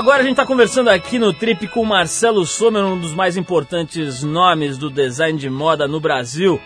agora, 0.00 0.20
a 0.20 0.22
gente 0.22 0.32
está 0.32 0.46
conversando 0.46 0.88
aqui 0.88 1.18
no 1.18 1.30
Trip 1.30 1.68
com 1.68 1.84
Marcelo 1.84 2.46
Sommer, 2.46 2.82
um 2.82 2.98
dos 2.98 3.12
mais 3.12 3.36
importantes 3.36 4.22
nomes 4.22 4.78
do 4.78 4.88
design 4.88 5.38
de 5.38 5.50
moda 5.50 5.86
no 5.86 6.00
Brasil. 6.00 6.58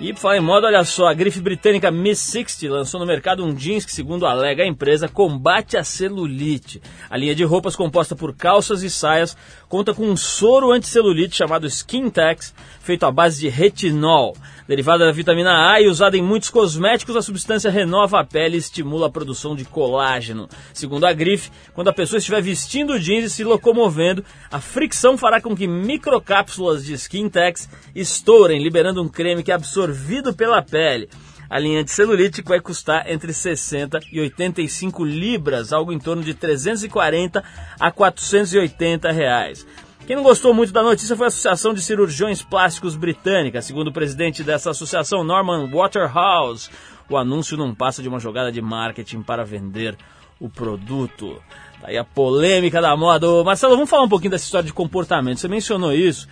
E 0.00 0.12
por 0.12 0.20
falar 0.20 0.36
em 0.36 0.40
moda, 0.40 0.68
olha 0.68 0.84
só, 0.84 1.08
a 1.08 1.12
grife 1.12 1.40
britânica 1.40 1.90
Miss 1.90 2.20
60 2.20 2.72
lançou 2.72 3.00
no 3.00 3.06
mercado 3.06 3.44
um 3.44 3.52
jeans 3.52 3.84
que, 3.84 3.90
segundo 3.90 4.24
alega 4.24 4.62
a 4.62 4.66
empresa, 4.66 5.08
combate 5.08 5.76
a 5.76 5.82
celulite. 5.82 6.80
A 7.10 7.16
linha 7.16 7.34
de 7.34 7.42
roupas 7.42 7.74
composta 7.74 8.14
por 8.14 8.32
calças 8.32 8.84
e 8.84 8.90
saias 8.90 9.36
conta 9.68 9.92
com 9.92 10.04
um 10.04 10.16
soro 10.16 10.70
anticelulite 10.70 11.34
chamado 11.34 11.66
Skin 11.66 12.08
Tax, 12.10 12.54
feito 12.80 13.04
à 13.04 13.10
base 13.10 13.40
de 13.40 13.48
retinol. 13.48 14.36
Derivada 14.68 15.06
da 15.06 15.12
vitamina 15.12 15.72
A 15.72 15.80
e 15.80 15.88
usada 15.88 16.14
em 16.18 16.22
muitos 16.22 16.50
cosméticos, 16.50 17.16
a 17.16 17.22
substância 17.22 17.70
renova 17.70 18.20
a 18.20 18.24
pele 18.24 18.56
e 18.56 18.58
estimula 18.58 19.06
a 19.06 19.10
produção 19.10 19.56
de 19.56 19.64
colágeno. 19.64 20.46
Segundo 20.74 21.06
a 21.06 21.12
grife, 21.14 21.50
quando 21.72 21.88
a 21.88 21.92
pessoa 21.92 22.18
estiver 22.18 22.42
vestindo 22.42 23.00
jeans 23.00 23.24
e 23.24 23.30
se 23.30 23.44
locomovendo, 23.44 24.22
a 24.52 24.60
fricção 24.60 25.16
fará 25.16 25.40
com 25.40 25.56
que 25.56 25.66
microcápsulas 25.66 26.84
de 26.84 26.92
Skin 26.92 27.30
Tax 27.30 27.66
estourem, 27.94 28.62
liberando 28.62 29.02
um 29.02 29.08
creme 29.08 29.42
que 29.42 29.50
é 29.50 29.54
absorvido 29.54 30.34
pela 30.34 30.60
pele. 30.60 31.08
A 31.48 31.58
linha 31.58 31.82
de 31.82 31.90
celulite 31.90 32.42
vai 32.42 32.60
custar 32.60 33.10
entre 33.10 33.32
60 33.32 34.00
e 34.12 34.20
85 34.20 35.02
libras, 35.02 35.72
algo 35.72 35.94
em 35.94 35.98
torno 35.98 36.22
de 36.22 36.34
340 36.34 37.42
a 37.80 37.90
480 37.90 39.10
reais. 39.10 39.66
Quem 40.08 40.16
não 40.16 40.22
gostou 40.22 40.54
muito 40.54 40.72
da 40.72 40.82
notícia 40.82 41.14
foi 41.14 41.26
a 41.26 41.28
Associação 41.28 41.74
de 41.74 41.82
Cirurgiões 41.82 42.40
Plásticos 42.40 42.96
Britânica. 42.96 43.60
Segundo 43.60 43.88
o 43.88 43.92
presidente 43.92 44.42
dessa 44.42 44.70
associação, 44.70 45.22
Norman 45.22 45.68
Waterhouse, 45.70 46.70
o 47.10 47.16
anúncio 47.18 47.58
não 47.58 47.74
passa 47.74 48.00
de 48.00 48.08
uma 48.08 48.18
jogada 48.18 48.50
de 48.50 48.62
marketing 48.62 49.20
para 49.20 49.44
vender 49.44 49.98
o 50.40 50.48
produto. 50.48 51.42
Daí 51.82 51.98
a 51.98 52.04
polêmica 52.04 52.80
da 52.80 52.96
moda. 52.96 53.28
Ô, 53.28 53.44
Marcelo, 53.44 53.74
vamos 53.74 53.90
falar 53.90 54.04
um 54.04 54.08
pouquinho 54.08 54.30
dessa 54.30 54.46
história 54.46 54.66
de 54.66 54.72
comportamento. 54.72 55.40
Você 55.40 55.46
mencionou 55.46 55.92
isso. 55.92 56.26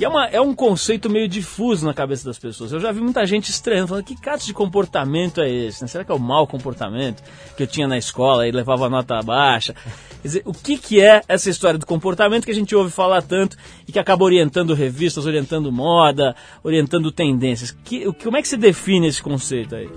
E 0.00 0.04
é, 0.04 0.08
uma, 0.08 0.26
é 0.28 0.40
um 0.40 0.54
conceito 0.54 1.10
meio 1.10 1.28
difuso 1.28 1.84
na 1.84 1.92
cabeça 1.92 2.24
das 2.24 2.38
pessoas. 2.38 2.72
Eu 2.72 2.80
já 2.80 2.90
vi 2.90 3.02
muita 3.02 3.26
gente 3.26 3.50
estranhando, 3.50 3.88
falando 3.88 4.04
que 4.04 4.18
caso 4.18 4.46
de 4.46 4.54
comportamento 4.54 5.42
é 5.42 5.50
esse? 5.50 5.82
né? 5.82 5.88
Será 5.88 6.02
que 6.02 6.10
é 6.10 6.14
o 6.14 6.18
mau 6.18 6.46
comportamento 6.46 7.22
que 7.54 7.62
eu 7.62 7.66
tinha 7.66 7.86
na 7.86 7.98
escola 7.98 8.48
e 8.48 8.50
levava 8.50 8.88
nota 8.88 9.20
baixa? 9.20 9.74
Quer 10.22 10.28
dizer, 10.28 10.42
o 10.46 10.54
que, 10.54 10.78
que 10.78 11.02
é 11.02 11.20
essa 11.28 11.50
história 11.50 11.78
do 11.78 11.84
comportamento 11.84 12.46
que 12.46 12.50
a 12.50 12.54
gente 12.54 12.74
ouve 12.74 12.90
falar 12.90 13.20
tanto 13.20 13.58
e 13.86 13.92
que 13.92 13.98
acaba 13.98 14.24
orientando 14.24 14.72
revistas, 14.72 15.26
orientando 15.26 15.70
moda, 15.70 16.34
orientando 16.64 17.12
tendências? 17.12 17.70
Que, 17.84 18.10
como 18.22 18.38
é 18.38 18.40
que 18.40 18.48
se 18.48 18.56
define 18.56 19.06
esse 19.06 19.22
conceito 19.22 19.74
aí? 19.74 19.90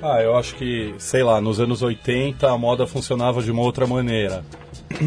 Ah, 0.00 0.22
eu 0.22 0.36
acho 0.36 0.54
que, 0.54 0.94
sei 0.98 1.24
lá, 1.24 1.40
nos 1.40 1.58
anos 1.58 1.82
80 1.82 2.48
a 2.48 2.56
moda 2.56 2.86
funcionava 2.86 3.42
de 3.42 3.50
uma 3.50 3.62
outra 3.62 3.88
maneira. 3.88 4.44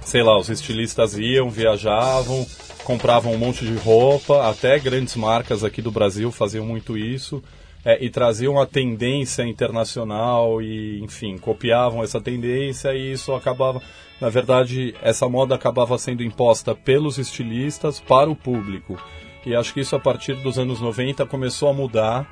Sei 0.00 0.22
lá, 0.22 0.38
os 0.38 0.48
estilistas 0.48 1.18
iam, 1.18 1.50
viajavam, 1.50 2.46
compravam 2.86 3.32
um 3.32 3.38
monte 3.38 3.66
de 3.66 3.74
roupa, 3.74 4.48
até 4.48 4.78
grandes 4.78 5.16
marcas 5.16 5.64
aqui 5.64 5.82
do 5.82 5.90
Brasil 5.90 6.30
faziam 6.30 6.64
muito 6.64 6.96
isso, 6.96 7.42
é, 7.84 8.02
e 8.02 8.08
traziam 8.08 8.60
a 8.60 8.64
tendência 8.64 9.42
internacional 9.42 10.62
e, 10.62 11.00
enfim, 11.02 11.36
copiavam 11.36 12.04
essa 12.04 12.20
tendência 12.20 12.94
e 12.94 13.12
isso 13.12 13.34
acabava. 13.34 13.82
Na 14.20 14.28
verdade, 14.28 14.94
essa 15.02 15.28
moda 15.28 15.56
acabava 15.56 15.98
sendo 15.98 16.22
imposta 16.22 16.76
pelos 16.76 17.18
estilistas 17.18 17.98
para 17.98 18.30
o 18.30 18.36
público. 18.36 18.96
E 19.44 19.56
acho 19.56 19.74
que 19.74 19.80
isso 19.80 19.96
a 19.96 20.00
partir 20.00 20.34
dos 20.34 20.56
anos 20.56 20.80
90 20.80 21.26
começou 21.26 21.68
a 21.68 21.74
mudar. 21.74 22.28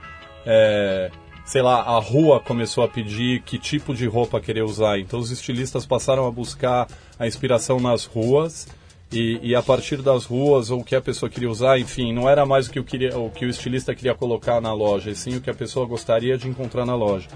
É, 0.46 1.10
sei 1.44 1.62
lá, 1.62 1.80
a 1.80 1.98
rua 1.98 2.38
começou 2.38 2.84
a 2.84 2.88
pedir 2.88 3.42
que 3.42 3.58
tipo 3.58 3.92
de 3.92 4.06
roupa 4.06 4.40
querer 4.40 4.62
usar. 4.62 5.00
Então 5.00 5.18
os 5.18 5.32
estilistas 5.32 5.84
passaram 5.84 6.28
a 6.28 6.30
buscar 6.30 6.86
a 7.18 7.26
inspiração 7.26 7.80
nas 7.80 8.04
ruas 8.04 8.68
e, 9.12 9.38
e 9.42 9.54
a 9.54 9.62
partir 9.62 10.02
das 10.02 10.24
ruas 10.24 10.70
ou 10.70 10.80
o 10.80 10.84
que 10.84 10.96
a 10.96 11.00
pessoa 11.00 11.30
queria 11.30 11.50
usar, 11.50 11.78
enfim, 11.78 12.12
não 12.12 12.28
era 12.28 12.44
mais 12.44 12.66
o 12.66 12.70
que, 12.70 12.80
o 12.80 12.84
queria, 12.84 13.18
o 13.18 13.30
que 13.30 13.44
o 13.44 13.50
estilista 13.50 13.94
queria 13.94 14.14
colocar 14.14 14.60
na 14.60 14.72
loja, 14.72 15.10
e 15.10 15.14
sim 15.14 15.36
o 15.36 15.40
que 15.40 15.50
a 15.50 15.54
pessoa 15.54 15.86
gostaria 15.86 16.36
de 16.36 16.48
encontrar 16.48 16.84
na 16.84 16.94
loja. 16.94 17.28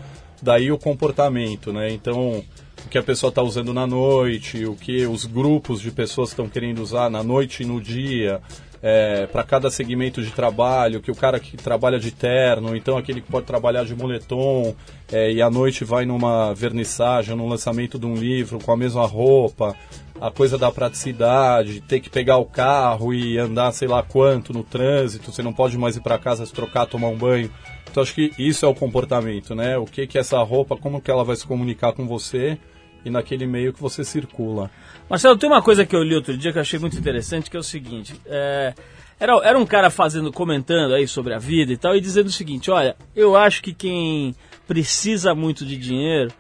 Daí 0.42 0.70
o 0.70 0.78
comportamento, 0.78 1.72
né? 1.72 1.90
Então 1.90 2.44
o 2.84 2.88
que 2.88 2.98
a 2.98 3.02
pessoa 3.02 3.28
está 3.28 3.42
usando 3.42 3.74
na 3.74 3.86
noite, 3.86 4.64
o 4.64 4.74
que 4.74 5.06
os 5.06 5.24
grupos 5.24 5.80
de 5.80 5.90
pessoas 5.90 6.30
estão 6.30 6.48
querendo 6.48 6.80
usar 6.80 7.10
na 7.10 7.22
noite 7.22 7.62
e 7.62 7.66
no 7.66 7.80
dia, 7.80 8.40
é, 8.82 9.26
para 9.26 9.42
cada 9.42 9.70
segmento 9.70 10.22
de 10.22 10.30
trabalho, 10.30 11.00
que 11.00 11.10
o 11.10 11.14
cara 11.14 11.40
que 11.40 11.56
trabalha 11.56 11.98
de 11.98 12.10
terno, 12.10 12.76
então 12.76 12.96
aquele 12.96 13.20
que 13.20 13.30
pode 13.30 13.46
trabalhar 13.46 13.84
de 13.84 13.94
moletom 13.94 14.74
é, 15.10 15.32
e 15.32 15.42
à 15.42 15.50
noite 15.50 15.84
vai 15.84 16.06
numa 16.06 16.54
vernissagem, 16.54 17.36
num 17.36 17.48
lançamento 17.48 17.98
de 17.98 18.06
um 18.06 18.14
livro 18.14 18.58
com 18.58 18.72
a 18.72 18.76
mesma 18.76 19.06
roupa, 19.06 19.74
a 20.20 20.30
coisa 20.30 20.58
da 20.58 20.70
praticidade, 20.70 21.80
ter 21.80 22.00
que 22.00 22.10
pegar 22.10 22.38
o 22.38 22.44
carro 22.44 23.14
e 23.14 23.38
andar 23.38 23.72
sei 23.72 23.88
lá 23.88 24.02
quanto 24.02 24.52
no 24.52 24.62
trânsito, 24.62 25.32
você 25.32 25.42
não 25.42 25.52
pode 25.52 25.78
mais 25.78 25.96
ir 25.96 26.00
para 26.00 26.18
casa 26.18 26.44
se 26.44 26.52
trocar, 26.52 26.86
tomar 26.86 27.08
um 27.08 27.16
banho 27.16 27.50
Então 27.90 28.02
acho 28.02 28.14
que 28.14 28.32
isso 28.38 28.64
é 28.64 28.68
o 28.68 28.74
comportamento, 28.74 29.54
né? 29.54 29.76
O 29.78 29.84
que 29.84 30.06
que 30.06 30.18
essa 30.18 30.38
roupa, 30.42 30.76
como 30.76 31.00
que 31.00 31.10
ela 31.10 31.24
vai 31.24 31.36
se 31.36 31.46
comunicar 31.46 31.92
com 31.92 32.06
você 32.06 32.58
e 33.04 33.10
naquele 33.10 33.46
meio 33.46 33.72
que 33.72 33.80
você 33.80 34.02
circula. 34.04 34.70
Marcelo, 35.08 35.38
tem 35.38 35.48
uma 35.48 35.62
coisa 35.62 35.86
que 35.86 35.94
eu 35.94 36.02
li 36.02 36.14
outro 36.14 36.36
dia 36.36 36.52
que 36.52 36.58
eu 36.58 36.62
achei 36.62 36.78
muito 36.78 36.98
interessante, 36.98 37.48
que 37.48 37.56
é 37.56 37.60
o 37.60 37.62
seguinte. 37.62 38.20
é, 38.26 38.74
era, 39.20 39.32
era 39.42 39.58
um 39.58 39.66
cara 39.66 39.90
fazendo, 39.90 40.32
comentando 40.32 40.94
aí 40.94 41.08
sobre 41.08 41.34
a 41.34 41.38
vida 41.38 41.72
e 41.72 41.76
tal, 41.76 41.96
e 41.96 42.00
dizendo 42.00 42.28
o 42.28 42.32
seguinte, 42.32 42.70
olha, 42.70 42.96
eu 43.16 43.34
acho 43.34 43.62
que 43.62 43.74
quem 43.74 44.34
precisa 44.66 45.34
muito 45.34 45.66
de 45.66 45.76
dinheiro 45.76 46.32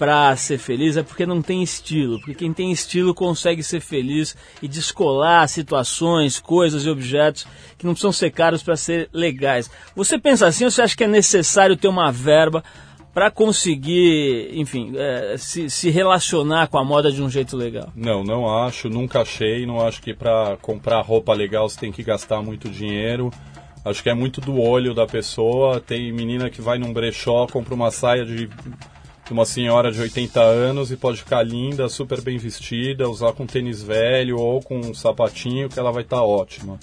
para 0.00 0.34
ser 0.34 0.56
feliz 0.56 0.96
é 0.96 1.02
porque 1.02 1.26
não 1.26 1.42
tem 1.42 1.62
estilo. 1.62 2.18
Porque 2.20 2.34
quem 2.34 2.54
tem 2.54 2.72
estilo 2.72 3.14
consegue 3.14 3.62
ser 3.62 3.80
feliz 3.80 4.34
e 4.62 4.66
descolar 4.66 5.46
situações, 5.46 6.40
coisas 6.40 6.86
e 6.86 6.88
objetos 6.88 7.46
que 7.76 7.84
não 7.84 7.92
precisam 7.92 8.10
ser 8.10 8.30
caros 8.30 8.62
para 8.62 8.76
ser 8.76 9.10
legais. 9.12 9.70
Você 9.94 10.18
pensa 10.18 10.46
assim 10.46 10.64
ou 10.64 10.70
você 10.70 10.80
acha 10.80 10.96
que 10.96 11.04
é 11.04 11.06
necessário 11.06 11.76
ter 11.76 11.86
uma 11.86 12.10
verba 12.10 12.64
para 13.12 13.30
conseguir, 13.30 14.48
enfim, 14.54 14.94
é, 14.96 15.34
se, 15.36 15.68
se 15.68 15.90
relacionar 15.90 16.68
com 16.68 16.78
a 16.78 16.84
moda 16.84 17.12
de 17.12 17.22
um 17.22 17.28
jeito 17.28 17.54
legal? 17.54 17.92
Não, 17.94 18.24
não 18.24 18.48
acho, 18.48 18.88
nunca 18.88 19.20
achei, 19.20 19.66
não 19.66 19.86
acho 19.86 20.00
que 20.00 20.14
para 20.14 20.56
comprar 20.62 21.02
roupa 21.02 21.34
legal 21.34 21.68
você 21.68 21.78
tem 21.78 21.92
que 21.92 22.02
gastar 22.02 22.40
muito 22.40 22.70
dinheiro. 22.70 23.30
Acho 23.84 24.02
que 24.02 24.08
é 24.08 24.14
muito 24.14 24.40
do 24.40 24.58
olho 24.58 24.94
da 24.94 25.06
pessoa. 25.06 25.78
Tem 25.78 26.10
menina 26.10 26.48
que 26.48 26.62
vai 26.62 26.78
num 26.78 26.90
brechó, 26.90 27.46
compra 27.46 27.74
uma 27.74 27.90
saia 27.90 28.24
de 28.24 28.48
uma 29.32 29.44
senhora 29.44 29.90
de 29.92 30.00
80 30.00 30.40
anos 30.40 30.90
e 30.90 30.96
pode 30.96 31.18
ficar 31.18 31.42
linda, 31.42 31.88
super 31.88 32.20
bem 32.20 32.38
vestida, 32.38 33.08
usar 33.08 33.32
com 33.32 33.46
tênis 33.46 33.82
velho 33.82 34.38
ou 34.38 34.60
com 34.60 34.78
um 34.78 34.94
sapatinho 34.94 35.68
que 35.68 35.78
ela 35.78 35.92
vai 35.92 36.02
estar 36.02 36.22
ótima. 36.22 36.78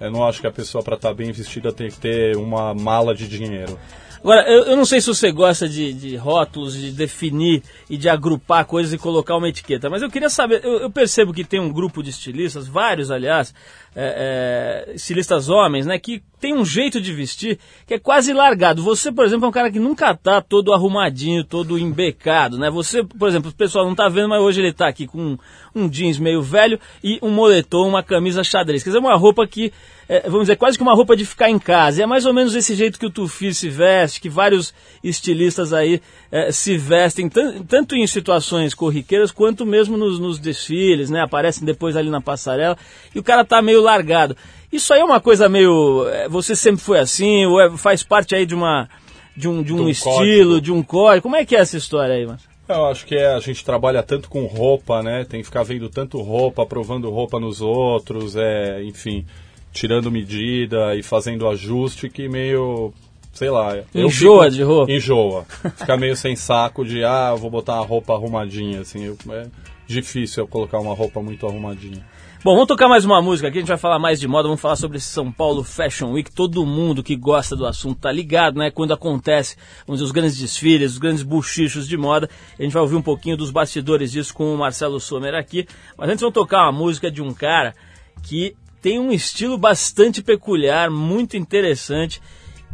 Eu 0.00 0.10
não 0.10 0.26
acho 0.26 0.40
que 0.40 0.46
a 0.46 0.52
pessoa 0.52 0.82
para 0.82 0.94
estar 0.94 1.12
bem 1.12 1.32
vestida 1.32 1.72
tem 1.72 1.88
que 1.90 1.98
ter 1.98 2.36
uma 2.36 2.72
mala 2.72 3.14
de 3.14 3.26
dinheiro. 3.28 3.78
Agora, 4.20 4.48
eu, 4.50 4.64
eu 4.64 4.76
não 4.76 4.84
sei 4.84 5.00
se 5.00 5.06
você 5.06 5.30
gosta 5.30 5.68
de, 5.68 5.92
de 5.92 6.16
rótulos, 6.16 6.74
de 6.74 6.90
definir 6.90 7.62
e 7.88 7.96
de 7.96 8.08
agrupar 8.08 8.64
coisas 8.64 8.92
e 8.92 8.98
colocar 8.98 9.36
uma 9.36 9.48
etiqueta, 9.48 9.88
mas 9.88 10.02
eu 10.02 10.10
queria 10.10 10.28
saber, 10.28 10.60
eu, 10.64 10.80
eu 10.80 10.90
percebo 10.90 11.32
que 11.32 11.44
tem 11.44 11.60
um 11.60 11.72
grupo 11.72 12.02
de 12.02 12.10
estilistas, 12.10 12.66
vários 12.66 13.10
aliás, 13.10 13.54
é, 13.94 14.86
é, 14.88 14.94
estilistas 14.94 15.48
homens, 15.48 15.86
né, 15.86 15.98
que 15.98 16.22
tem 16.40 16.54
um 16.54 16.64
jeito 16.64 17.00
de 17.00 17.12
vestir 17.12 17.58
que 17.86 17.94
é 17.94 17.98
quase 17.98 18.32
largado. 18.32 18.82
Você, 18.82 19.10
por 19.10 19.24
exemplo, 19.24 19.46
é 19.46 19.48
um 19.48 19.52
cara 19.52 19.70
que 19.70 19.78
nunca 19.78 20.14
tá 20.14 20.40
todo 20.40 20.72
arrumadinho, 20.72 21.42
todo 21.42 21.78
embecado, 21.78 22.58
né? 22.58 22.70
Você, 22.70 23.02
por 23.02 23.28
exemplo, 23.28 23.50
o 23.50 23.54
pessoal 23.54 23.84
não 23.84 23.94
tá 23.94 24.08
vendo, 24.08 24.28
mas 24.28 24.40
hoje 24.40 24.60
ele 24.60 24.72
tá 24.72 24.88
aqui 24.88 25.06
com 25.06 25.18
um, 25.18 25.38
um 25.74 25.88
jeans 25.88 26.18
meio 26.18 26.40
velho 26.40 26.78
e 27.02 27.18
um 27.22 27.30
moletom, 27.30 27.88
uma 27.88 28.02
camisa 28.02 28.44
xadrez. 28.44 28.82
Quer 28.82 28.90
dizer, 28.90 29.00
uma 29.00 29.16
roupa 29.16 29.46
que, 29.46 29.72
é, 30.08 30.22
vamos 30.22 30.42
dizer, 30.42 30.56
quase 30.56 30.76
que 30.78 30.82
uma 30.82 30.94
roupa 30.94 31.14
de 31.14 31.24
ficar 31.26 31.50
em 31.50 31.58
casa. 31.58 32.00
E 32.00 32.02
é 32.02 32.06
mais 32.06 32.24
ou 32.24 32.32
menos 32.32 32.54
esse 32.54 32.74
jeito 32.74 32.98
que 32.98 33.04
o 33.06 33.10
Tufi 33.10 33.52
se 33.52 33.68
veste, 33.68 34.20
que 34.20 34.28
vários 34.28 34.72
estilistas 35.04 35.72
aí 35.72 36.00
é, 36.32 36.50
se 36.52 36.76
vestem, 36.76 37.28
tan- 37.28 37.62
tanto 37.62 37.94
em 37.94 38.06
situações 38.06 38.74
corriqueiras 38.74 39.30
quanto 39.30 39.66
mesmo 39.66 39.96
nos, 39.96 40.18
nos 40.18 40.38
desfiles, 40.38 41.10
né? 41.10 41.20
Aparecem 41.20 41.64
depois 41.64 41.96
ali 41.96 42.08
na 42.10 42.20
passarela 42.20 42.76
e 43.14 43.18
o 43.18 43.22
cara 43.22 43.44
tá 43.44 43.60
meio 43.60 43.82
largado. 43.82 44.36
Isso 44.72 44.92
aí 44.92 45.00
é 45.00 45.04
uma 45.04 45.20
coisa 45.20 45.48
meio. 45.48 46.06
é, 46.08 46.28
Você 46.28 46.54
sempre 46.56 46.80
foi 46.82 46.98
assim, 46.98 47.46
ou 47.46 47.60
é- 47.60 47.76
faz 47.76 48.02
parte 48.02 48.34
aí 48.34 48.44
de 48.46 48.54
uma. 48.54 48.88
De 49.36 49.46
um, 49.48 49.62
de 49.62 49.72
um 49.72 49.76
De 49.76 49.82
um 49.82 49.88
estilo, 49.88 50.14
código. 50.14 50.60
de 50.60 50.72
um 50.72 50.82
código. 50.82 51.22
Como 51.22 51.36
é 51.36 51.44
que 51.44 51.54
é 51.54 51.60
essa 51.60 51.76
história 51.76 52.14
aí, 52.14 52.26
mano? 52.26 52.40
Eu 52.68 52.84
acho 52.86 53.06
que 53.06 53.14
é, 53.14 53.32
a 53.34 53.40
gente 53.40 53.64
trabalha 53.64 54.02
tanto 54.02 54.28
com 54.28 54.44
roupa, 54.46 55.00
né? 55.02 55.24
Tem 55.24 55.40
que 55.40 55.46
ficar 55.46 55.62
vendo 55.62 55.88
tanto 55.88 56.20
roupa, 56.20 56.66
provando 56.66 57.08
roupa 57.08 57.38
nos 57.40 57.60
outros, 57.62 58.34
é, 58.36 58.82
enfim, 58.82 59.24
tirando 59.72 60.10
medida 60.10 60.94
e 60.96 61.02
fazendo 61.02 61.48
ajuste 61.48 62.08
que 62.08 62.28
meio, 62.28 62.92
sei 63.32 63.50
lá. 63.50 63.76
Enjoa 63.94 64.44
fico- 64.44 64.56
de 64.56 64.62
roupa? 64.62 64.92
Enjoa. 64.92 65.44
Fica 65.76 65.96
meio 65.96 66.16
sem 66.16 66.34
saco 66.36 66.84
de, 66.84 67.04
ah, 67.04 67.34
vou 67.34 67.50
botar 67.50 67.74
uma 67.76 67.86
roupa 67.86 68.14
arrumadinha, 68.14 68.80
assim. 68.80 69.04
eu- 69.04 69.16
é 69.30 69.46
difícil 69.86 70.42
eu 70.44 70.48
colocar 70.48 70.78
uma 70.80 70.94
roupa 70.94 71.22
muito 71.22 71.46
arrumadinha. 71.46 72.04
Bom, 72.44 72.52
vamos 72.52 72.68
tocar 72.68 72.88
mais 72.88 73.04
uma 73.04 73.20
música 73.20 73.48
aqui, 73.48 73.58
a 73.58 73.60
gente 73.62 73.68
vai 73.68 73.76
falar 73.78 73.98
mais 73.98 74.20
de 74.20 74.28
moda, 74.28 74.44
vamos 74.46 74.60
falar 74.60 74.76
sobre 74.76 74.98
esse 74.98 75.08
São 75.08 75.32
Paulo 75.32 75.64
Fashion 75.64 76.12
Week. 76.12 76.30
Todo 76.30 76.64
mundo 76.64 77.02
que 77.02 77.16
gosta 77.16 77.56
do 77.56 77.66
assunto 77.66 77.98
tá 77.98 78.12
ligado, 78.12 78.56
né? 78.58 78.70
Quando 78.70 78.92
acontece, 78.94 79.56
vamos 79.84 79.98
dizer, 79.98 80.04
os 80.04 80.12
grandes 80.12 80.38
desfiles, 80.38 80.92
os 80.92 80.98
grandes 80.98 81.24
buchichos 81.24 81.88
de 81.88 81.96
moda. 81.96 82.30
A 82.56 82.62
gente 82.62 82.70
vai 82.72 82.80
ouvir 82.82 82.94
um 82.94 83.02
pouquinho 83.02 83.36
dos 83.36 83.50
bastidores 83.50 84.12
disso 84.12 84.32
com 84.32 84.54
o 84.54 84.56
Marcelo 84.58 85.00
Sommer 85.00 85.34
aqui. 85.34 85.66
Mas 85.96 86.10
antes 86.10 86.20
vamos 86.20 86.34
tocar 86.34 86.62
uma 86.62 86.70
música 86.72 87.10
de 87.10 87.20
um 87.20 87.34
cara 87.34 87.74
que 88.22 88.54
tem 88.80 88.98
um 88.98 89.10
estilo 89.12 89.58
bastante 89.58 90.22
peculiar, 90.22 90.90
muito 90.90 91.36
interessante. 91.36 92.20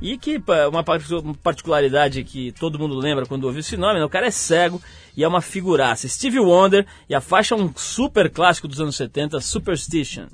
E 0.02 0.18
que 0.18 0.42
uma 0.70 0.82
par- 0.82 1.00
uma 1.22 1.34
particularidade 1.34 2.24
que 2.24 2.52
todo 2.52 2.78
mundo 2.78 2.96
lembra 2.96 3.24
quando 3.26 3.44
ouve 3.44 3.60
esse 3.60 3.76
nome, 3.76 4.00
né? 4.00 4.04
o 4.04 4.08
cara 4.08 4.26
é 4.26 4.30
cego 4.30 4.82
e 5.16 5.22
é 5.22 5.28
uma 5.28 5.40
figuraça. 5.40 6.08
Stevie 6.08 6.40
Wonder 6.40 6.84
e 7.08 7.14
a 7.14 7.20
faixa 7.20 7.54
é 7.54 7.58
um 7.58 7.72
super 7.74 8.28
clássico 8.28 8.66
dos 8.68 8.80
anos 8.80 8.96
70, 8.96 9.40
Superstition. 9.40 10.26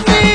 baby. 0.00 0.33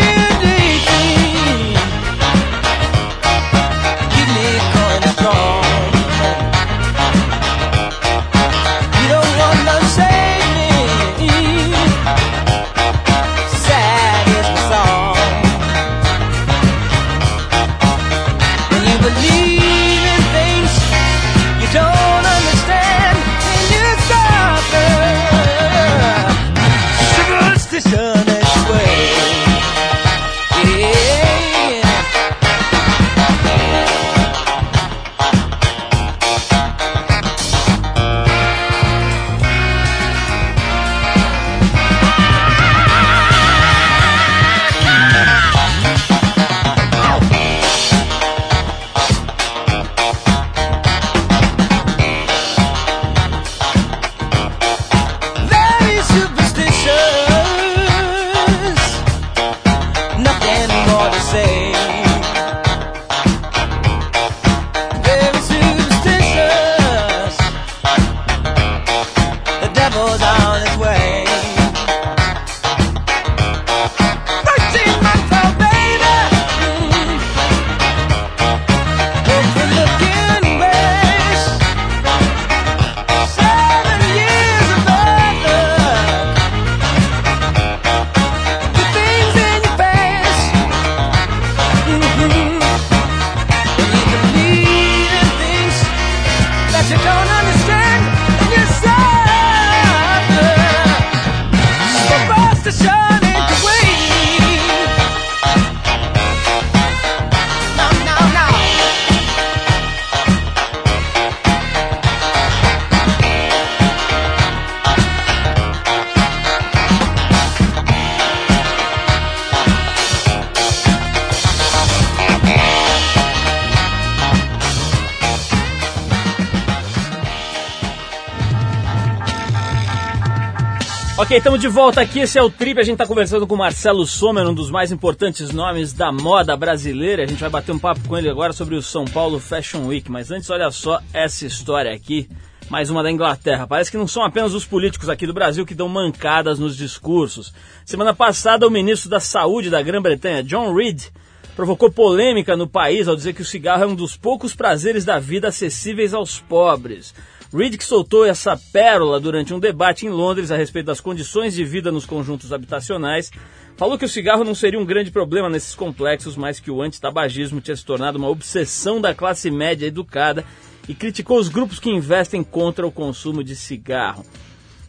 Ok, 131.30 131.38
estamos 131.38 131.62
de 131.62 131.68
volta 131.68 132.02
aqui. 132.02 132.22
Esse 132.22 132.40
é 132.40 132.42
o 132.42 132.50
Trip. 132.50 132.80
A 132.80 132.84
gente 132.84 132.96
está 132.96 133.06
conversando 133.06 133.46
com 133.46 133.54
o 133.54 133.58
Marcelo 133.60 134.04
Sommer, 134.04 134.48
um 134.48 134.54
dos 134.54 134.72
mais 134.72 134.92
importantes 134.92 135.52
nomes 135.52 135.94
da 135.94 136.12
moda 136.12 136.58
brasileira. 136.58 137.22
A 137.22 137.28
gente 137.28 137.40
vai 137.40 137.52
bater 137.52 137.72
um 137.72 137.78
papo 137.78 138.02
com 138.08 138.18
ele 138.18 138.28
agora 138.28 138.52
sobre 138.52 138.74
o 138.74 138.82
São 138.82 139.06
Paulo 139.06 139.40
Fashion 139.40 139.86
Week. 139.86 140.10
Mas 140.10 140.32
antes, 140.32 140.50
olha 140.50 140.72
só 140.72 141.00
essa 141.14 141.46
história 141.46 141.94
aqui. 141.94 142.28
Mais 142.68 142.90
uma 142.90 143.04
da 143.04 143.12
Inglaterra. 143.12 143.68
Parece 143.68 143.92
que 143.92 143.98
não 143.98 144.08
são 144.08 144.24
apenas 144.24 144.56
os 144.56 144.66
políticos 144.66 145.08
aqui 145.08 145.28
do 145.28 145.34
Brasil 145.34 145.68
que 145.68 145.76
dão 145.76 145.88
mancadas 145.88 146.58
nos 146.58 146.76
discursos. 146.76 147.54
Semana 147.86 148.12
passada, 148.12 148.66
o 148.66 148.72
ministro 148.72 149.08
da 149.08 149.20
Saúde 149.20 149.70
da 149.70 149.84
Grã-Bretanha, 149.84 150.42
John 150.42 150.74
Reid, 150.74 151.12
provocou 151.56 151.92
polêmica 151.92 152.58
no 152.58 152.68
país 152.68 153.08
ao 153.08 153.16
dizer 153.16 153.34
que 153.34 153.44
o 153.44 153.46
cigarro 153.46 153.84
é 153.84 153.88
um 153.88 153.94
dos 153.94 154.18
poucos 154.18 154.56
prazeres 154.56 155.06
da 155.06 155.20
vida 155.20 155.50
acessíveis 155.50 156.12
aos 156.12 156.40
pobres. 156.40 157.14
Reid, 157.52 157.80
que 157.80 157.84
soltou 157.84 158.26
essa 158.26 158.56
pérola 158.56 159.20
durante 159.20 159.56
um 159.56 159.60
debate 159.60 160.06
em 160.06 160.10
Londres 160.10 160.52
a 160.52 160.56
respeito 160.56 160.86
das 160.86 161.02
condições 161.02 161.56
de 161.56 161.66
vida 161.66 161.92
nos 161.92 162.06
conjuntos 162.06 162.54
habitacionais, 162.54 163.32
falou 163.76 163.98
que 163.98 164.06
o 164.06 164.10
cigarro 164.10 164.44
não 164.44 164.54
seria 164.54 164.80
um 164.80 164.86
grande 164.86 165.10
problema 165.10 165.50
nesses 165.50 165.74
complexos, 165.74 166.38
mas 166.38 166.60
que 166.60 166.70
o 166.70 166.80
antitabagismo 166.80 167.60
tinha 167.60 167.76
se 167.76 167.84
tornado 167.84 168.20
uma 168.20 168.30
obsessão 168.30 169.02
da 169.02 169.16
classe 169.16 169.50
média 169.50 169.88
educada 169.88 170.46
e 170.88 170.94
criticou 170.94 171.40
os 171.40 171.50
grupos 171.50 171.80
que 171.80 171.90
investem 171.90 172.44
contra 172.44 172.86
o 172.86 172.92
consumo 172.92 173.44
de 173.44 173.56
cigarro. 173.56 174.24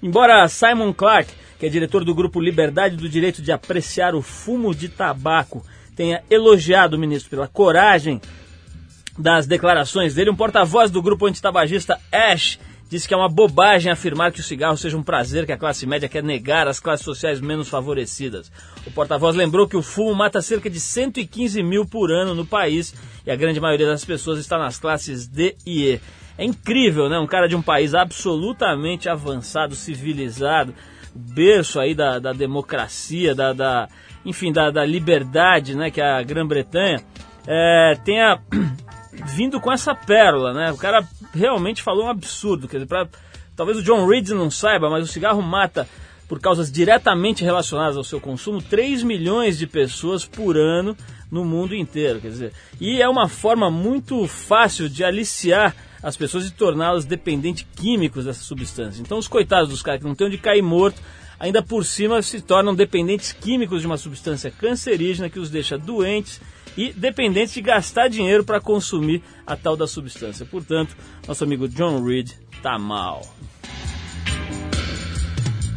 Embora 0.02 0.46
Simon 0.46 0.92
Clark, 0.92 1.32
que 1.58 1.64
é 1.64 1.68
diretor 1.70 2.04
do 2.04 2.14
grupo 2.14 2.40
Liberdade 2.40 2.94
do 2.94 3.08
Direito 3.08 3.40
de 3.40 3.52
Apreciar 3.52 4.14
o 4.14 4.20
Fumo 4.20 4.74
de 4.74 4.90
Tabaco, 4.90 5.64
tenha 5.96 6.22
elogiado 6.28 6.96
o 6.96 6.98
ministro 6.98 7.30
pela 7.30 7.48
coragem 7.48 8.20
das 9.20 9.46
declarações 9.46 10.14
dele, 10.14 10.30
um 10.30 10.37
porta-voz 10.37 10.90
do 10.90 11.02
grupo 11.02 11.26
antitabagista 11.26 12.00
Ash 12.11 12.59
disse 12.88 13.06
que 13.06 13.14
é 13.14 13.16
uma 13.16 13.28
bobagem 13.28 13.92
afirmar 13.92 14.33
que 14.33 14.40
o 14.40 14.42
cigarro 14.42 14.76
seja 14.76 14.96
um 14.96 15.02
prazer 15.02 15.46
que 15.46 15.52
a 15.52 15.56
classe 15.56 15.87
média 15.87 16.09
quer 16.09 16.24
negar 16.24 16.66
às 16.66 16.80
classes 16.80 17.04
sociais 17.04 17.40
menos 17.40 17.68
favorecidas. 17.68 18.50
O 18.85 18.90
porta-voz 18.90 19.37
lembrou 19.37 19.68
que 19.68 19.76
o 19.76 19.83
fumo 19.83 20.12
mata 20.12 20.42
cerca 20.42 20.68
de 20.68 20.80
115 20.80 21.62
mil 21.62 21.87
por 21.87 22.11
ano 22.11 22.35
no 22.35 22.44
país 22.44 22.92
e 23.24 23.30
a 23.30 23.37
grande 23.37 23.61
maioria 23.61 23.87
das 23.87 24.04
pessoas 24.04 24.40
está 24.40 24.59
nas 24.59 24.78
classes 24.78 25.28
D 25.28 25.54
e 25.64 25.92
E. 25.92 26.00
É 26.37 26.44
incrível, 26.44 27.09
né? 27.09 27.18
Um 27.18 27.26
cara 27.26 27.46
de 27.46 27.54
um 27.54 27.62
país 27.62 27.94
absolutamente 27.94 29.09
avançado, 29.09 29.76
civilizado, 29.76 30.74
berço 31.14 31.78
aí 31.78 31.94
da, 31.94 32.18
da 32.18 32.33
democracia, 32.33 33.35
da, 33.35 33.52
da 33.52 33.88
enfim, 34.24 34.50
da, 34.50 34.70
da 34.70 34.85
liberdade, 34.85 35.76
né? 35.76 35.90
Que 35.90 36.00
é 36.00 36.11
a 36.11 36.22
Grã-Bretanha 36.22 37.04
é, 37.46 37.94
tenha 38.04 38.40
vindo 39.26 39.61
com 39.61 39.72
essa 39.72 39.94
pérola, 39.94 40.52
né? 40.52 40.72
O 40.72 40.76
cara 40.76 41.06
realmente 41.35 41.83
falou 41.83 42.06
um 42.06 42.11
absurdo. 42.11 42.68
Quer 42.68 42.78
dizer, 42.78 42.88
pra, 42.88 43.09
talvez 43.56 43.78
o 43.78 43.83
John 43.83 44.06
Reed 44.06 44.30
não 44.30 44.50
saiba, 44.50 44.90
mas 44.90 45.04
o 45.04 45.12
cigarro 45.12 45.42
mata, 45.42 45.88
por 46.28 46.40
causas 46.40 46.70
diretamente 46.70 47.44
relacionadas 47.44 47.96
ao 47.96 48.04
seu 48.04 48.20
consumo, 48.20 48.62
3 48.62 49.02
milhões 49.02 49.59
de 49.59 49.66
pessoas 49.66 50.24
por 50.24 50.56
ano 50.56 50.96
no 51.30 51.44
mundo 51.44 51.74
inteiro. 51.74 52.20
Quer 52.20 52.28
dizer, 52.28 52.52
e 52.80 53.00
é 53.00 53.09
uma 53.09 53.28
forma 53.28 53.70
muito 53.70 54.26
fácil 54.26 54.88
de 54.88 55.04
aliciar 55.04 55.74
as 56.02 56.16
pessoas 56.16 56.46
e 56.46 56.52
torná-las 56.52 57.04
dependentes 57.04 57.66
químicos 57.76 58.24
dessa 58.24 58.42
substância. 58.42 59.02
Então, 59.02 59.18
os 59.18 59.28
coitados 59.28 59.68
dos 59.68 59.83
caras 59.83 60.00
que 60.00 60.06
não 60.06 60.14
têm 60.14 60.28
onde 60.28 60.38
cair 60.38 60.62
morto, 60.62 61.00
ainda 61.38 61.62
por 61.62 61.85
cima 61.85 62.22
se 62.22 62.40
tornam 62.40 62.74
dependentes 62.74 63.33
químicos 63.33 63.80
de 63.80 63.87
uma 63.87 63.96
substância 63.96 64.50
cancerígena 64.50 65.28
que 65.28 65.38
os 65.38 65.50
deixa 65.50 65.76
doentes 65.76 66.40
e 66.76 66.92
dependentes 66.92 67.54
de 67.54 67.61
gastar 67.61 68.09
dinheiro 68.09 68.44
para 68.44 68.61
consumir 68.61 69.22
a 69.46 69.56
tal 69.56 69.76
da 69.76 69.87
substância. 69.87 70.46
Portanto, 70.46 70.96
nosso 71.26 71.44
amigo 71.44 71.68
John 71.68 72.04
Reed 72.04 72.30
tá 72.62 72.78
mal. 72.78 73.22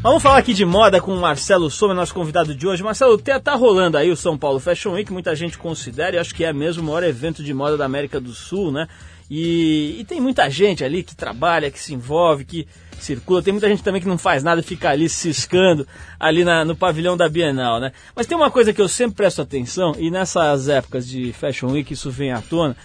Vamos 0.04 0.22
falar 0.22 0.38
aqui 0.40 0.54
de 0.54 0.66
moda 0.66 1.00
com 1.00 1.16
o 1.16 1.22
Marcelo 1.22 1.72
Sommer, 1.72 1.96
nosso 1.96 2.14
convidado 2.14 2.54
de 2.54 2.68
hoje. 2.68 2.84
Marcelo, 2.84 3.18
tá 3.18 3.56
rolando 3.56 3.98
aí 3.98 4.12
o 4.12 4.18
São 4.18 4.38
Paulo 4.38 4.60
Fashion 4.60 4.92
Week, 4.92 5.14
muita 5.14 5.34
gente 5.34 5.58
considera, 5.58 6.18
e 6.18 6.20
acho 6.20 6.36
que 6.36 6.44
é 6.44 6.52
mesmo 6.52 6.84
o 6.84 6.86
maior 6.88 7.04
evento 7.04 7.42
de 7.42 7.54
moda 7.54 7.78
da 7.78 7.86
América 7.86 8.20
do 8.20 8.34
Sul, 8.34 8.70
né? 8.70 8.90
E, 9.30 10.02
e 10.02 10.04
tem 10.04 10.20
muita 10.20 10.50
gente 10.50 10.84
ali 10.84 11.04
que 11.04 11.16
trabalha, 11.16 11.72
que 11.72 11.80
se 11.80 11.94
envolve, 11.94 12.44
que 12.44 12.68
circula. 13.04 13.42
Tem 13.42 13.54
muita 13.54 13.68
gente 13.68 13.84
também 13.84 14.02
que 14.02 14.08
não 14.08 14.18
faz 14.18 14.44
nada, 14.44 14.64
fica 14.64 14.90
ali 14.90 15.08
ciscando 15.10 15.88
ali 16.20 16.44
na, 16.44 16.64
no 16.66 16.76
pavilhão 16.76 17.16
da 17.16 17.30
Bienal, 17.30 17.80
né? 17.80 17.92
Mas 18.16 18.26
tem 18.26 18.36
uma 18.36 18.50
coisa 18.50 18.74
que 18.74 18.82
eu 18.82 18.88
sempre 18.88 19.18
presto 19.18 19.42
atenção, 19.42 19.94
e 19.98 20.10
nessas 20.10 20.68
épocas 20.68 21.08
de 21.08 21.34
Fashion 21.34 21.72
Week 21.72 21.94
isso 21.94 22.10
vem 22.10 22.32
à 22.32 22.42
tona, 22.42 22.76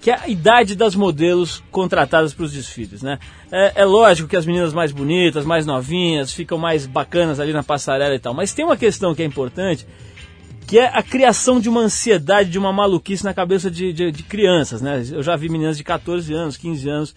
que 0.00 0.10
é 0.10 0.14
a 0.14 0.28
idade 0.28 0.76
das 0.76 0.94
modelos 0.94 1.62
contratadas 1.70 2.32
para 2.32 2.44
os 2.44 2.52
desfiles, 2.52 3.02
né? 3.02 3.18
É, 3.50 3.82
é, 3.82 3.84
lógico 3.84 4.28
que 4.28 4.36
as 4.36 4.46
meninas 4.46 4.72
mais 4.72 4.92
bonitas, 4.92 5.44
mais 5.44 5.66
novinhas, 5.66 6.32
ficam 6.32 6.58
mais 6.58 6.86
bacanas 6.86 7.40
ali 7.40 7.52
na 7.52 7.62
passarela 7.62 8.14
e 8.14 8.18
tal, 8.18 8.34
mas 8.34 8.52
tem 8.52 8.64
uma 8.64 8.76
questão 8.76 9.14
que 9.14 9.22
é 9.22 9.24
importante, 9.24 9.86
que 10.66 10.78
é 10.78 10.86
a 10.86 11.02
criação 11.02 11.58
de 11.58 11.68
uma 11.68 11.80
ansiedade, 11.80 12.50
de 12.50 12.58
uma 12.58 12.72
maluquice 12.72 13.24
na 13.24 13.34
cabeça 13.34 13.70
de, 13.70 13.92
de, 13.92 14.12
de 14.12 14.22
crianças, 14.22 14.82
né? 14.82 15.02
Eu 15.10 15.22
já 15.22 15.34
vi 15.34 15.48
meninas 15.48 15.76
de 15.76 15.82
14 15.82 16.32
anos, 16.32 16.56
15 16.56 16.88
anos 16.88 17.14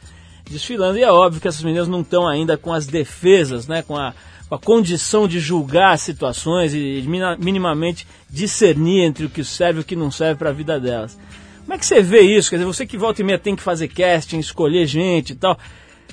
desfilando 0.50 0.98
e 0.98 1.04
é 1.04 1.12
óbvio 1.12 1.42
que 1.42 1.48
essas 1.48 1.64
meninas 1.64 1.88
não 1.88 2.02
estão 2.02 2.28
ainda 2.28 2.58
com 2.58 2.74
as 2.74 2.86
defesas, 2.86 3.68
né? 3.68 3.82
Com 3.82 3.98
a, 3.98 4.14
com 4.50 4.56
a 4.56 4.60
condição 4.60 5.28
de 5.28 5.40
julgar 5.40 5.98
situações 5.98 6.74
e 6.74 7.04
minimamente 7.40 8.08
discernir 8.30 9.04
entre 9.04 9.26
o 9.26 9.30
que 9.30 9.44
serve 9.44 9.80
e 9.80 9.82
o 9.82 9.86
que 9.86 9.96
não 9.96 10.12
serve 10.12 10.40
para 10.40 10.50
a 10.50 10.54
vida 10.54 10.80
delas. 10.80 11.18
Como 11.62 11.74
é 11.74 11.78
que 11.78 11.86
você 11.86 12.02
vê 12.02 12.22
isso? 12.22 12.50
Quer 12.50 12.58
dizer, 12.58 12.66
você 12.66 12.86
que 12.86 12.98
volta 12.98 13.22
e 13.22 13.24
meia 13.24 13.40
tem 13.40 13.56
que 13.56 13.62
fazer 13.62 13.88
casting, 13.88 14.40
escolher 14.40 14.86
gente 14.88 15.34
e 15.34 15.36
tal. 15.36 15.58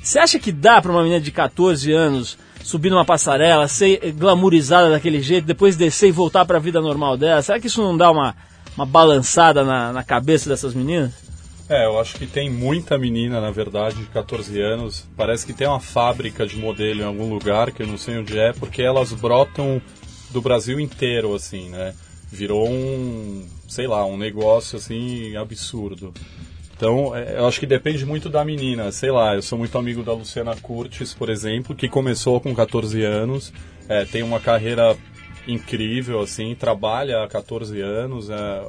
Você 0.00 0.18
acha 0.18 0.38
que 0.38 0.52
dá 0.52 0.80
para 0.80 0.92
uma 0.92 1.02
menina 1.02 1.20
de 1.20 1.32
14 1.32 1.90
anos 1.92 2.38
subir 2.62 2.90
numa 2.90 3.04
passarela, 3.04 3.66
ser 3.66 4.12
glamourizada 4.12 4.90
daquele 4.90 5.20
jeito, 5.20 5.46
depois 5.46 5.76
descer 5.76 6.08
e 6.08 6.12
voltar 6.12 6.44
para 6.44 6.58
a 6.58 6.60
vida 6.60 6.80
normal 6.80 7.16
dela? 7.16 7.42
Será 7.42 7.58
que 7.58 7.66
isso 7.66 7.82
não 7.82 7.96
dá 7.96 8.10
uma, 8.10 8.36
uma 8.76 8.86
balançada 8.86 9.64
na, 9.64 9.92
na 9.92 10.04
cabeça 10.04 10.48
dessas 10.48 10.74
meninas? 10.74 11.12
É, 11.68 11.84
eu 11.84 12.00
acho 12.00 12.16
que 12.16 12.26
tem 12.26 12.48
muita 12.48 12.96
menina, 12.96 13.42
na 13.42 13.50
verdade, 13.50 13.96
de 13.96 14.06
14 14.06 14.58
anos. 14.58 15.06
Parece 15.14 15.44
que 15.44 15.52
tem 15.52 15.66
uma 15.66 15.78
fábrica 15.78 16.46
de 16.46 16.56
modelo 16.56 17.02
em 17.02 17.04
algum 17.04 17.28
lugar, 17.28 17.70
que 17.72 17.82
eu 17.82 17.86
não 17.86 17.98
sei 17.98 18.16
onde 18.16 18.38
é, 18.38 18.54
porque 18.54 18.80
elas 18.80 19.12
brotam 19.12 19.80
do 20.30 20.40
Brasil 20.40 20.80
inteiro, 20.80 21.34
assim, 21.34 21.68
né? 21.68 21.94
Virou 22.32 22.66
um, 22.66 23.46
sei 23.68 23.86
lá, 23.86 24.04
um 24.06 24.16
negócio 24.16 24.78
assim 24.78 25.36
absurdo. 25.36 26.14
Então, 26.74 27.14
é, 27.14 27.38
eu 27.38 27.46
acho 27.46 27.60
que 27.60 27.66
depende 27.66 28.06
muito 28.06 28.30
da 28.30 28.42
menina. 28.42 28.90
Sei 28.90 29.10
lá, 29.10 29.34
eu 29.34 29.42
sou 29.42 29.58
muito 29.58 29.76
amigo 29.76 30.02
da 30.02 30.14
Luciana 30.14 30.56
Curtis, 30.56 31.12
por 31.12 31.28
exemplo, 31.28 31.76
que 31.76 31.86
começou 31.86 32.40
com 32.40 32.54
14 32.54 33.02
anos, 33.02 33.52
é, 33.86 34.06
tem 34.06 34.22
uma 34.22 34.40
carreira 34.40 34.96
incrível, 35.46 36.20
assim, 36.20 36.54
trabalha 36.54 37.22
há 37.22 37.28
14 37.28 37.78
anos, 37.80 38.30
é 38.30 38.62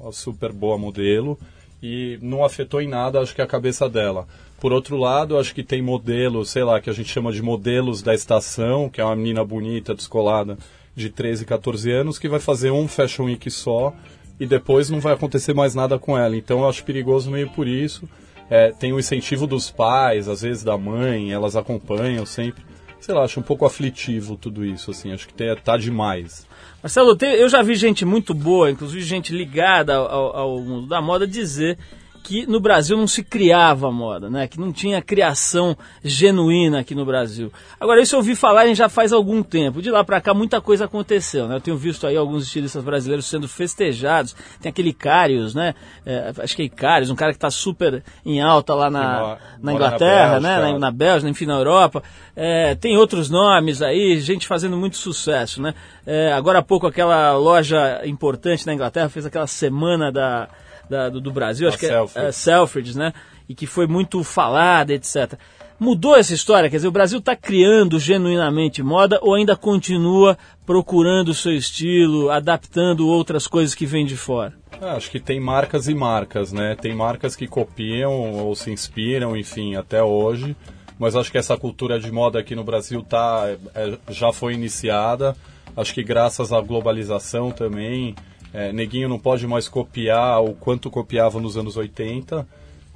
uma 0.00 0.10
super 0.10 0.52
boa 0.52 0.76
modelo 0.76 1.38
e 1.82 2.18
não 2.20 2.44
afetou 2.44 2.80
em 2.80 2.88
nada, 2.88 3.20
acho 3.20 3.34
que 3.34 3.42
a 3.42 3.46
cabeça 3.46 3.88
dela. 3.88 4.26
Por 4.60 4.72
outro 4.72 4.96
lado, 4.96 5.38
acho 5.38 5.54
que 5.54 5.62
tem 5.62 5.80
modelos, 5.80 6.50
sei 6.50 6.62
lá, 6.62 6.80
que 6.80 6.90
a 6.90 6.92
gente 6.92 7.10
chama 7.10 7.32
de 7.32 7.42
modelos 7.42 8.02
da 8.02 8.14
estação, 8.14 8.90
que 8.90 9.00
é 9.00 9.04
uma 9.04 9.16
menina 9.16 9.44
bonita, 9.44 9.94
descolada, 9.94 10.58
de 10.94 11.08
13, 11.08 11.46
14 11.46 11.90
anos, 11.90 12.18
que 12.18 12.28
vai 12.28 12.40
fazer 12.40 12.70
um 12.70 12.86
Fashion 12.86 13.24
Week 13.24 13.50
só 13.50 13.94
e 14.38 14.46
depois 14.46 14.90
não 14.90 15.00
vai 15.00 15.12
acontecer 15.12 15.54
mais 15.54 15.74
nada 15.74 15.98
com 15.98 16.16
ela. 16.16 16.36
Então 16.36 16.60
eu 16.60 16.68
acho 16.68 16.84
perigoso 16.84 17.30
meio 17.30 17.48
por 17.50 17.66
isso. 17.66 18.08
É, 18.50 18.72
tem 18.72 18.92
o 18.92 18.98
incentivo 18.98 19.46
dos 19.46 19.70
pais, 19.70 20.28
às 20.28 20.42
vezes 20.42 20.64
da 20.64 20.76
mãe, 20.76 21.32
elas 21.32 21.56
acompanham 21.56 22.26
sempre. 22.26 22.64
Sei 23.00 23.14
lá, 23.14 23.22
acho 23.22 23.38
um 23.40 23.42
pouco 23.42 23.64
aflitivo 23.64 24.36
tudo 24.36 24.64
isso, 24.64 24.90
assim, 24.90 25.12
acho 25.12 25.28
que 25.28 25.54
tá 25.62 25.76
demais. 25.76 26.46
Marcelo, 26.82 27.16
eu 27.20 27.48
já 27.48 27.62
vi 27.62 27.74
gente 27.74 28.04
muito 28.04 28.32
boa, 28.32 28.70
inclusive 28.70 29.02
gente 29.02 29.34
ligada 29.34 29.94
ao, 29.94 30.36
ao 30.36 30.60
mundo 30.60 30.86
da 30.86 31.00
moda, 31.02 31.26
dizer 31.26 31.78
que 32.22 32.46
no 32.46 32.60
Brasil 32.60 32.96
não 32.96 33.06
se 33.06 33.22
criava 33.22 33.90
moda, 33.90 34.30
né? 34.30 34.46
Que 34.46 34.58
não 34.58 34.72
tinha 34.72 35.00
criação 35.02 35.76
genuína 36.02 36.80
aqui 36.80 36.94
no 36.94 37.04
Brasil. 37.04 37.52
Agora, 37.78 38.00
isso 38.00 38.14
eu 38.14 38.18
ouvi 38.18 38.36
falar 38.36 38.72
já 38.74 38.88
faz 38.88 39.12
algum 39.12 39.42
tempo. 39.42 39.82
De 39.82 39.90
lá 39.90 40.04
para 40.04 40.20
cá, 40.20 40.32
muita 40.32 40.60
coisa 40.60 40.84
aconteceu, 40.84 41.48
né? 41.48 41.56
Eu 41.56 41.60
tenho 41.60 41.76
visto 41.76 42.06
aí 42.06 42.16
alguns 42.16 42.44
estilistas 42.44 42.84
brasileiros 42.84 43.26
sendo 43.26 43.48
festejados. 43.48 44.36
Tem 44.60 44.70
aquele 44.70 44.90
Icarius, 44.90 45.54
né? 45.54 45.74
É, 46.04 46.32
acho 46.38 46.54
que 46.54 46.62
é 46.62 46.64
Icarius, 46.66 47.10
um 47.10 47.16
cara 47.16 47.32
que 47.32 47.38
está 47.38 47.50
super 47.50 48.02
em 48.24 48.40
alta 48.40 48.74
lá 48.74 48.90
na, 48.90 49.38
na 49.60 49.72
Inglaterra, 49.72 50.38
na 50.38 50.40
né? 50.40 50.72
Na, 50.72 50.78
na 50.78 50.90
Bélgica, 50.90 51.28
enfim, 51.28 51.46
na 51.46 51.54
Europa. 51.54 52.02
É, 52.36 52.74
tem 52.74 52.96
outros 52.96 53.28
nomes 53.28 53.82
aí, 53.82 54.18
gente 54.20 54.46
fazendo 54.46 54.76
muito 54.76 54.96
sucesso, 54.96 55.60
né? 55.60 55.74
É, 56.06 56.32
agora 56.32 56.60
há 56.60 56.62
pouco 56.62 56.86
aquela 56.86 57.36
loja 57.36 58.02
importante 58.04 58.66
na 58.66 58.74
Inglaterra 58.74 59.08
fez 59.08 59.26
aquela 59.26 59.46
semana 59.46 60.12
da 60.12 60.48
da, 60.90 61.08
do, 61.08 61.20
do, 61.20 61.30
Brasil, 61.30 61.68
acho 61.68 61.78
Selfridge. 61.78 62.12
que 62.12 62.18
é, 62.18 62.28
é 62.28 62.32
Selfridge, 62.32 62.98
né? 62.98 63.12
E 63.48 63.54
que 63.54 63.66
foi 63.66 63.86
muito 63.86 64.24
falada, 64.24 64.92
etc. 64.92 65.34
Mudou 65.78 66.16
essa 66.16 66.34
história? 66.34 66.68
Quer 66.68 66.76
dizer, 66.76 66.88
o 66.88 66.92
Brasil 66.92 67.20
está 67.20 67.34
criando 67.34 67.98
genuinamente 67.98 68.82
moda 68.82 69.18
ou 69.22 69.34
ainda 69.34 69.56
continua 69.56 70.36
procurando 70.66 71.28
o 71.28 71.34
seu 71.34 71.54
estilo, 71.54 72.30
adaptando 72.30 73.08
outras 73.08 73.46
coisas 73.46 73.74
que 73.74 73.86
vêm 73.86 74.04
de 74.04 74.16
fora? 74.16 74.52
É, 74.80 74.90
acho 74.90 75.10
que 75.10 75.18
tem 75.18 75.40
marcas 75.40 75.88
e 75.88 75.94
marcas, 75.94 76.52
né? 76.52 76.74
Tem 76.74 76.94
marcas 76.94 77.34
que 77.34 77.46
copiam 77.46 78.12
ou 78.32 78.54
se 78.54 78.70
inspiram, 78.70 79.36
enfim, 79.36 79.76
até 79.76 80.02
hoje. 80.02 80.54
mas 80.98 81.16
acho 81.16 81.32
que 81.32 81.38
essa 81.38 81.56
cultura 81.56 81.98
de 81.98 82.10
moda 82.10 82.38
aqui 82.40 82.54
no 82.54 82.64
Brasil 82.64 83.02
tá, 83.02 83.46
é, 83.74 83.96
já 84.10 84.32
foi 84.32 84.54
iniciada. 84.54 85.34
Acho 85.76 85.94
que 85.94 86.02
graças 86.02 86.52
à 86.52 86.60
globalização 86.60 87.50
também, 87.50 88.14
é, 88.52 88.72
neguinho 88.72 89.08
não 89.08 89.18
pode 89.18 89.46
mais 89.46 89.68
copiar 89.68 90.42
o 90.42 90.54
quanto 90.54 90.90
copiava 90.90 91.40
nos 91.40 91.56
anos 91.56 91.76
80. 91.76 92.46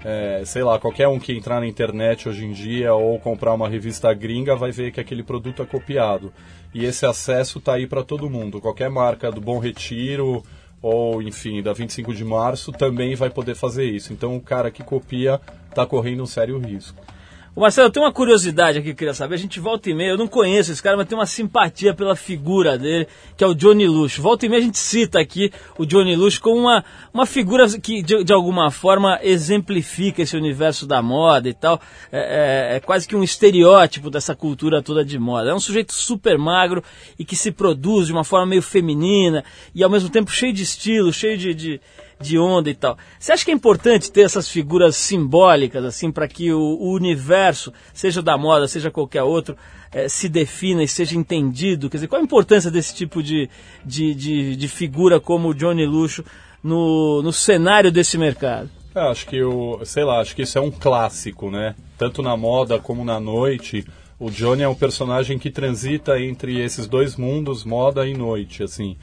É, 0.04 0.42
sei 0.44 0.62
lá, 0.62 0.78
qualquer 0.78 1.08
um 1.08 1.18
que 1.18 1.32
entrar 1.32 1.60
na 1.60 1.66
internet 1.66 2.28
hoje 2.28 2.44
em 2.44 2.52
dia 2.52 2.92
ou 2.94 3.18
comprar 3.18 3.54
uma 3.54 3.68
revista 3.68 4.12
gringa 4.12 4.54
vai 4.54 4.70
ver 4.70 4.92
que 4.92 5.00
aquele 5.00 5.22
produto 5.22 5.62
é 5.62 5.66
copiado. 5.66 6.32
E 6.74 6.84
esse 6.84 7.06
acesso 7.06 7.58
está 7.58 7.74
aí 7.74 7.86
para 7.86 8.02
todo 8.02 8.28
mundo. 8.28 8.60
Qualquer 8.60 8.90
marca 8.90 9.30
do 9.30 9.40
Bom 9.40 9.58
Retiro 9.58 10.42
ou, 10.82 11.22
enfim, 11.22 11.62
da 11.62 11.72
25 11.72 12.12
de 12.12 12.24
março 12.24 12.70
também 12.70 13.14
vai 13.14 13.30
poder 13.30 13.54
fazer 13.54 13.84
isso. 13.84 14.12
Então 14.12 14.36
o 14.36 14.40
cara 14.40 14.70
que 14.70 14.82
copia 14.82 15.40
está 15.70 15.86
correndo 15.86 16.22
um 16.22 16.26
sério 16.26 16.58
risco. 16.58 17.00
Ô 17.56 17.60
Marcelo, 17.60 17.88
tem 17.88 18.02
uma 18.02 18.10
curiosidade 18.12 18.78
aqui 18.78 18.86
que 18.86 18.90
eu 18.90 18.96
queria 18.96 19.14
saber. 19.14 19.36
A 19.36 19.38
gente 19.38 19.60
volta 19.60 19.88
e 19.88 19.94
meia, 19.94 20.08
eu 20.10 20.18
não 20.18 20.26
conheço 20.26 20.72
esse 20.72 20.82
cara, 20.82 20.96
mas 20.96 21.06
tem 21.06 21.16
uma 21.16 21.24
simpatia 21.24 21.94
pela 21.94 22.16
figura 22.16 22.76
dele, 22.76 23.06
que 23.36 23.44
é 23.44 23.46
o 23.46 23.54
Johnny 23.54 23.86
Lush. 23.86 24.18
Volta 24.18 24.44
e 24.44 24.48
meia 24.48 24.60
a 24.60 24.64
gente 24.64 24.76
cita 24.76 25.20
aqui 25.20 25.52
o 25.78 25.86
Johnny 25.86 26.16
Lush 26.16 26.38
como 26.38 26.62
uma, 26.62 26.84
uma 27.12 27.24
figura 27.24 27.64
que, 27.78 28.02
de, 28.02 28.24
de 28.24 28.32
alguma 28.32 28.72
forma, 28.72 29.20
exemplifica 29.22 30.20
esse 30.22 30.36
universo 30.36 30.84
da 30.84 31.00
moda 31.00 31.48
e 31.48 31.54
tal. 31.54 31.80
É, 32.10 32.72
é- 32.72 32.76
é 32.76 32.80
quase 32.80 33.06
que 33.06 33.14
um 33.14 33.22
estereótipo 33.22 34.10
dessa 34.10 34.34
cultura 34.34 34.82
toda 34.82 35.04
de 35.04 35.16
moda. 35.16 35.50
É 35.50 35.54
um 35.54 35.60
sujeito 35.60 35.94
super 35.94 36.36
magro 36.36 36.82
e 37.16 37.24
que 37.24 37.36
se 37.36 37.52
produz 37.52 38.08
de 38.08 38.12
uma 38.12 38.24
forma 38.24 38.46
meio 38.46 38.62
feminina 38.62 39.44
e 39.72 39.84
ao 39.84 39.90
mesmo 39.90 40.08
tempo 40.10 40.28
cheio 40.32 40.52
de 40.52 40.64
estilo, 40.64 41.12
cheio 41.12 41.38
de- 41.38 41.54
de, 41.54 41.80
de 42.20 42.38
onda 42.38 42.70
e 42.70 42.74
tal. 42.74 42.96
Você 43.18 43.32
acha 43.32 43.44
que 43.44 43.50
é 43.50 43.54
importante 43.54 44.10
ter 44.10 44.22
essas 44.22 44.48
figuras 44.48 44.96
simbólicas, 44.96 45.84
assim, 45.84 46.10
para 46.10 46.28
que 46.28 46.52
o, 46.52 46.60
o 46.60 46.92
universo, 46.92 47.72
seja 47.92 48.22
da 48.22 48.36
moda, 48.36 48.68
seja 48.68 48.90
qualquer 48.90 49.22
outro, 49.22 49.56
eh, 49.92 50.08
se 50.08 50.28
defina 50.28 50.82
e 50.82 50.88
seja 50.88 51.16
entendido? 51.16 51.90
Quer 51.90 51.98
dizer, 51.98 52.08
qual 52.08 52.20
a 52.20 52.24
importância 52.24 52.70
desse 52.70 52.94
tipo 52.94 53.22
de, 53.22 53.48
de, 53.84 54.14
de, 54.14 54.56
de 54.56 54.68
figura 54.68 55.20
como 55.20 55.48
o 55.48 55.54
Johnny 55.54 55.86
Luxo 55.86 56.24
no, 56.62 57.22
no 57.22 57.32
cenário 57.32 57.92
desse 57.92 58.16
mercado? 58.16 58.70
É, 58.94 59.00
acho 59.00 59.26
que 59.26 59.42
o, 59.42 59.84
sei 59.84 60.04
lá, 60.04 60.20
acho 60.20 60.36
que 60.36 60.42
isso 60.42 60.56
é 60.56 60.60
um 60.60 60.70
clássico, 60.70 61.50
né? 61.50 61.74
Tanto 61.98 62.22
na 62.22 62.36
moda 62.36 62.78
como 62.78 63.04
na 63.04 63.18
noite. 63.18 63.84
O 64.20 64.30
Johnny 64.30 64.62
é 64.62 64.68
um 64.68 64.74
personagem 64.74 65.38
que 65.38 65.50
transita 65.50 66.20
entre 66.20 66.60
esses 66.60 66.86
dois 66.86 67.16
mundos, 67.16 67.64
moda 67.64 68.06
e 68.06 68.14
noite, 68.14 68.62
assim. 68.62 68.96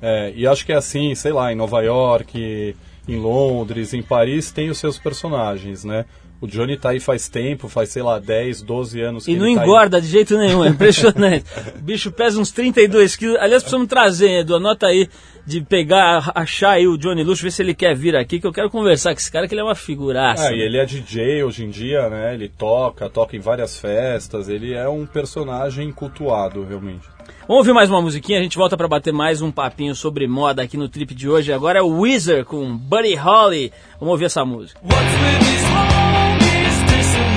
É, 0.00 0.32
e 0.34 0.46
acho 0.46 0.64
que 0.64 0.72
é 0.72 0.76
assim, 0.76 1.14
sei 1.14 1.32
lá, 1.32 1.52
em 1.52 1.56
Nova 1.56 1.80
York, 1.82 2.76
em 3.08 3.16
Londres, 3.16 3.94
em 3.94 4.02
Paris, 4.02 4.52
tem 4.52 4.70
os 4.70 4.78
seus 4.78 4.98
personagens, 4.98 5.84
né? 5.84 6.04
O 6.40 6.46
Johnny 6.46 6.76
tá 6.76 6.90
aí 6.90 7.00
faz 7.00 7.28
tempo, 7.28 7.68
faz, 7.68 7.88
sei 7.88 8.02
lá, 8.02 8.20
10, 8.20 8.62
12 8.62 9.00
anos 9.00 9.24
que 9.24 9.32
E 9.32 9.36
não 9.36 9.44
ele 9.46 9.56
tá 9.56 9.60
aí. 9.62 9.66
engorda 9.66 10.00
de 10.00 10.06
jeito 10.06 10.38
nenhum, 10.38 10.64
é 10.64 10.68
impressionante. 10.68 11.44
o 11.76 11.78
bicho 11.82 12.12
pesa 12.12 12.40
uns 12.40 12.52
32 12.52 13.16
quilos. 13.16 13.36
Aliás, 13.40 13.62
precisamos 13.62 13.88
trazer, 13.88 14.40
Edu, 14.40 14.54
anota 14.54 14.86
aí, 14.86 15.08
de 15.44 15.60
pegar, 15.62 16.30
achar 16.36 16.72
aí 16.72 16.86
o 16.86 16.96
Johnny 16.96 17.24
Luxo, 17.24 17.42
ver 17.42 17.50
se 17.50 17.60
ele 17.62 17.74
quer 17.74 17.96
vir 17.96 18.14
aqui, 18.14 18.38
que 18.38 18.46
eu 18.46 18.52
quero 18.52 18.70
conversar 18.70 19.12
com 19.14 19.18
esse 19.18 19.32
cara, 19.32 19.48
que 19.48 19.54
ele 19.54 19.62
é 19.62 19.64
uma 19.64 19.74
figuraça. 19.74 20.48
Ah, 20.48 20.52
e 20.52 20.60
ele 20.60 20.76
é 20.78 20.84
DJ 20.84 21.42
hoje 21.42 21.64
em 21.64 21.70
dia, 21.70 22.08
né? 22.08 22.34
Ele 22.34 22.48
toca, 22.48 23.08
toca 23.10 23.34
em 23.36 23.40
várias 23.40 23.76
festas, 23.76 24.48
ele 24.48 24.74
é 24.74 24.88
um 24.88 25.06
personagem 25.06 25.90
cultuado, 25.90 26.64
realmente. 26.64 27.02
Vamos 27.48 27.58
ouvir 27.62 27.72
mais 27.72 27.90
uma 27.90 28.00
musiquinha, 28.00 28.38
a 28.38 28.42
gente 28.42 28.56
volta 28.58 28.76
pra 28.76 28.86
bater 28.86 29.12
mais 29.12 29.42
um 29.42 29.50
papinho 29.50 29.94
sobre 29.94 30.28
moda 30.28 30.62
aqui 30.62 30.76
no 30.76 30.88
trip 30.88 31.14
de 31.14 31.28
hoje. 31.28 31.52
Agora 31.52 31.78
é 31.78 31.82
o 31.82 32.00
Weezer 32.00 32.44
com 32.44 32.76
Buddy 32.76 33.14
Holly. 33.16 33.72
Vamos 33.98 34.12
ouvir 34.12 34.26
essa 34.26 34.44
música. 34.44 34.78
What's 34.84 35.97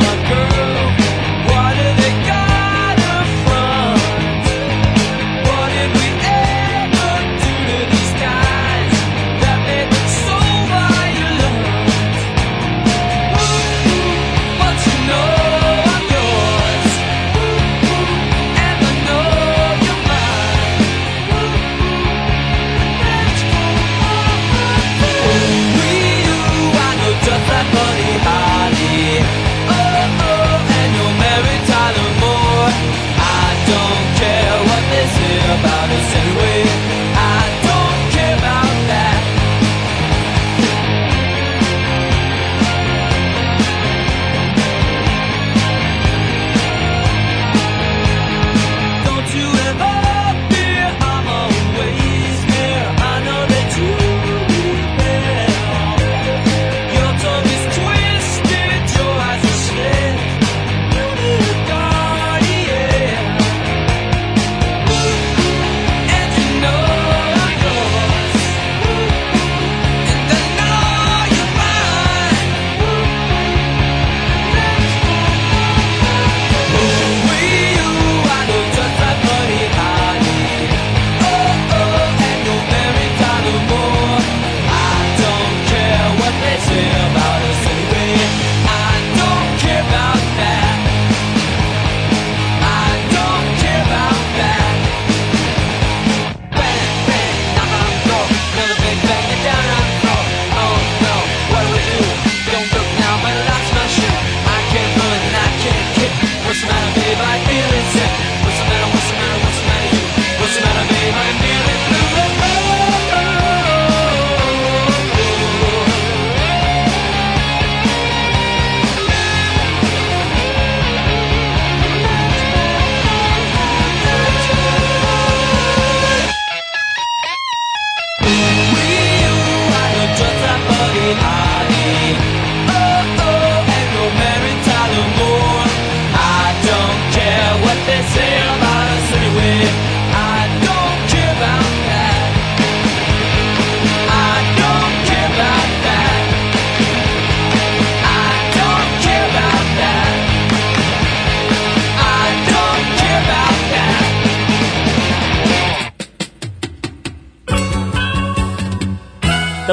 my 0.02 0.16
girl? 0.30 0.81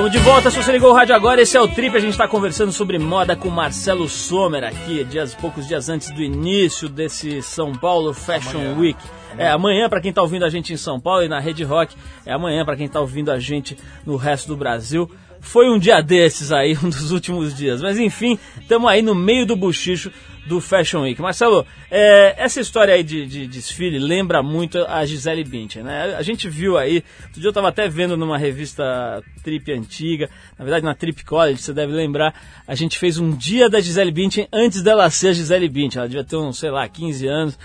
Estamos 0.08 0.24
de 0.24 0.32
volta, 0.32 0.50
se 0.50 0.56
você 0.56 0.72
ligou 0.72 0.90
o 0.90 0.94
rádio 0.94 1.14
agora, 1.14 1.42
esse 1.42 1.54
é 1.54 1.60
o 1.60 1.68
Trip, 1.68 1.94
a 1.94 2.00
gente 2.00 2.12
está 2.12 2.26
conversando 2.26 2.72
sobre 2.72 2.98
moda 2.98 3.36
com 3.36 3.50
Marcelo 3.50 4.08
Sommer 4.08 4.64
aqui, 4.64 5.04
dias, 5.04 5.34
poucos 5.34 5.68
dias 5.68 5.90
antes 5.90 6.10
do 6.10 6.22
início 6.22 6.88
desse 6.88 7.42
São 7.42 7.72
Paulo 7.74 8.14
Fashion 8.14 8.78
Week. 8.78 8.98
É 9.36 9.50
amanhã 9.50 9.86
para 9.86 10.00
quem 10.00 10.08
está 10.08 10.22
ouvindo 10.22 10.46
a 10.46 10.48
gente 10.48 10.72
em 10.72 10.78
São 10.78 10.98
Paulo 10.98 11.24
e 11.24 11.28
na 11.28 11.38
Rede 11.38 11.62
Rock, 11.62 11.94
é 12.24 12.32
amanhã 12.32 12.64
para 12.64 12.74
quem 12.74 12.86
está 12.86 13.00
ouvindo 13.00 13.30
a 13.30 13.38
gente 13.38 13.76
no 14.06 14.16
resto 14.16 14.48
do 14.48 14.56
Brasil. 14.56 15.10
Foi 15.40 15.68
um 15.68 15.78
dia 15.78 16.00
desses 16.00 16.52
aí, 16.52 16.74
um 16.82 16.88
dos 16.88 17.10
últimos 17.10 17.54
dias. 17.54 17.82
Mas 17.82 17.98
enfim, 17.98 18.38
estamos 18.58 18.90
aí 18.90 19.02
no 19.02 19.14
meio 19.14 19.44
do 19.44 19.56
buchicho 19.56 20.10
do 20.48 20.60
Fashion 20.60 21.02
Week. 21.02 21.20
Marcelo, 21.20 21.66
é, 21.90 22.34
essa 22.38 22.60
história 22.60 22.94
aí 22.94 23.02
de, 23.02 23.26
de 23.26 23.46
desfile 23.46 23.98
lembra 23.98 24.42
muito 24.42 24.78
a 24.78 25.04
Gisele 25.04 25.44
Bündchen, 25.44 25.82
né? 25.82 26.16
A 26.16 26.22
gente 26.22 26.48
viu 26.48 26.78
aí, 26.78 27.04
outro 27.26 27.40
dia 27.40 27.48
eu 27.48 27.50
estava 27.50 27.68
até 27.68 27.88
vendo 27.88 28.16
numa 28.16 28.38
revista 28.38 29.22
Trip 29.44 29.70
antiga, 29.70 30.28
na 30.58 30.64
verdade 30.64 30.84
na 30.84 30.94
Trip 30.94 31.24
College, 31.24 31.60
você 31.60 31.72
deve 31.72 31.92
lembrar, 31.92 32.34
a 32.66 32.74
gente 32.74 32.98
fez 32.98 33.18
um 33.18 33.30
dia 33.30 33.68
da 33.68 33.80
Gisele 33.80 34.10
Bündchen 34.10 34.48
antes 34.52 34.82
dela 34.82 35.08
ser 35.10 35.28
a 35.28 35.32
Gisele 35.32 35.68
Bündchen, 35.68 36.00
ela 36.00 36.08
devia 36.08 36.24
ter 36.24 36.36
uns, 36.36 36.58
sei 36.58 36.70
lá, 36.70 36.88
15 36.88 37.26
anos, 37.28 37.58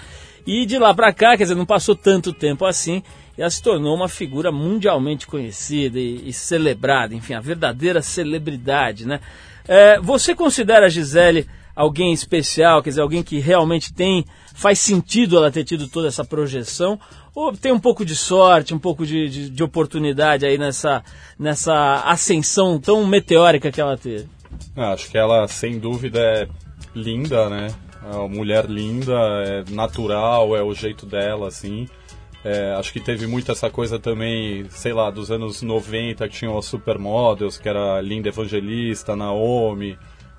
e 0.45 0.65
de 0.65 0.77
lá 0.77 0.93
pra 0.93 1.13
cá, 1.13 1.37
quer 1.37 1.43
dizer, 1.43 1.55
não 1.55 1.65
passou 1.65 1.95
tanto 1.95 2.33
tempo 2.33 2.65
assim, 2.65 3.01
e 3.37 3.41
ela 3.41 3.49
se 3.49 3.63
tornou 3.63 3.95
uma 3.95 4.09
figura 4.09 4.51
mundialmente 4.51 5.25
conhecida 5.25 5.97
e, 5.97 6.27
e 6.27 6.33
celebrada, 6.33 7.15
enfim, 7.15 7.33
a 7.33 7.39
verdadeira 7.39 8.01
celebridade, 8.01 9.07
né? 9.07 9.21
É, 9.65 9.97
você 9.99 10.35
considera 10.35 10.87
a 10.87 10.89
Gisele 10.89 11.47
alguém 11.75 12.13
especial, 12.13 12.81
quer 12.81 12.89
dizer, 12.89 13.01
alguém 13.01 13.23
que 13.23 13.39
realmente 13.39 13.93
tem, 13.93 14.25
faz 14.53 14.79
sentido 14.79 15.37
ela 15.37 15.51
ter 15.51 15.63
tido 15.63 15.87
toda 15.87 16.07
essa 16.07 16.23
projeção, 16.23 16.99
ou 17.33 17.51
tem 17.55 17.71
um 17.71 17.79
pouco 17.79 18.05
de 18.05 18.15
sorte, 18.15 18.73
um 18.73 18.79
pouco 18.79 19.05
de, 19.05 19.27
de, 19.27 19.49
de 19.49 19.63
oportunidade 19.63 20.45
aí 20.45 20.57
nessa, 20.57 21.03
nessa 21.37 22.03
ascensão 22.05 22.79
tão 22.79 23.05
meteórica 23.07 23.71
que 23.71 23.81
ela 23.81 23.97
teve? 23.97 24.27
Ah, 24.75 24.93
acho 24.93 25.09
que 25.09 25.17
ela, 25.17 25.47
sem 25.47 25.79
dúvida, 25.79 26.19
é 26.19 26.47
linda, 26.95 27.49
né? 27.49 27.67
É 28.03 28.15
uma 28.15 28.27
mulher 28.27 28.65
linda, 28.65 29.13
é 29.13 29.63
natural, 29.71 30.55
é 30.55 30.61
o 30.61 30.73
jeito 30.73 31.05
dela, 31.05 31.47
assim. 31.47 31.87
É, 32.43 32.73
acho 32.73 32.91
que 32.91 32.99
teve 32.99 33.25
muito 33.25 33.51
essa 33.51 33.69
coisa 33.69 33.97
também, 33.97 34.65
sei 34.69 34.91
lá, 34.91 35.09
dos 35.09 35.31
anos 35.31 35.61
90, 35.61 36.27
que 36.27 36.35
tinham 36.35 36.57
as 36.57 36.65
supermodels, 36.65 37.57
que 37.57 37.69
era 37.69 38.01
Linda 38.01 38.27
Evangelista, 38.27 39.15
Naomi, 39.15 39.97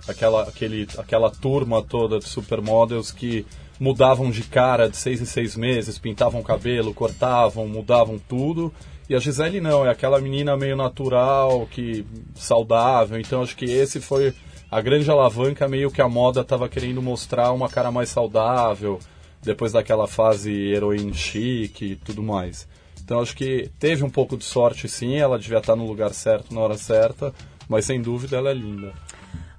aquela, 0.09 0.43
aquele, 0.43 0.87
aquela 0.99 1.31
turma 1.31 1.83
toda 1.83 2.19
de 2.19 2.29
supermodels 2.29 3.11
que 3.11 3.47
mudavam 3.79 4.31
de 4.31 4.43
cara 4.43 4.89
de 4.89 4.97
seis 4.97 5.21
em 5.21 5.25
seis 5.25 5.57
meses, 5.57 5.99
pintavam 5.99 6.41
o 6.41 6.45
cabelo, 6.45 6.95
cortavam, 6.95 7.67
mudavam 7.67 8.19
tudo. 8.19 8.73
E 9.09 9.15
a 9.15 9.19
Gisele 9.19 9.61
não, 9.61 9.85
é 9.85 9.91
aquela 9.91 10.21
menina 10.21 10.57
meio 10.57 10.77
natural, 10.77 11.67
que 11.71 12.07
saudável. 12.35 13.19
Então 13.19 13.43
acho 13.43 13.57
que 13.57 13.67
esse 13.67 14.01
foi 14.01 14.35
a 14.71 14.81
grande 14.81 15.11
alavanca, 15.11 15.69
meio 15.69 15.91
que 15.91 16.01
a 16.01 16.09
moda 16.09 16.41
estava 16.41 16.69
querendo 16.69 17.03
mostrar 17.03 17.53
uma 17.53 17.69
cara 17.69 17.91
mais 17.91 18.09
saudável, 18.09 18.99
depois 19.43 19.73
daquela 19.73 20.07
fase 20.07 20.51
heroína 20.51 21.13
chique 21.13 21.93
e 21.93 21.97
tudo 21.97 22.23
mais. 22.23 22.67
Então 23.05 23.21
acho 23.21 23.37
que 23.37 23.71
teve 23.79 24.03
um 24.03 24.11
pouco 24.11 24.37
de 24.37 24.45
sorte 24.45 24.89
sim, 24.89 25.17
ela 25.17 25.39
devia 25.39 25.59
estar 25.59 25.77
no 25.77 25.87
lugar 25.87 26.15
certo 26.15 26.55
na 26.55 26.61
hora 26.61 26.79
certa, 26.79 27.35
mas 27.69 27.85
sem 27.85 28.01
dúvida 28.01 28.39
ela 28.39 28.51
é 28.51 28.55
linda. 28.55 28.95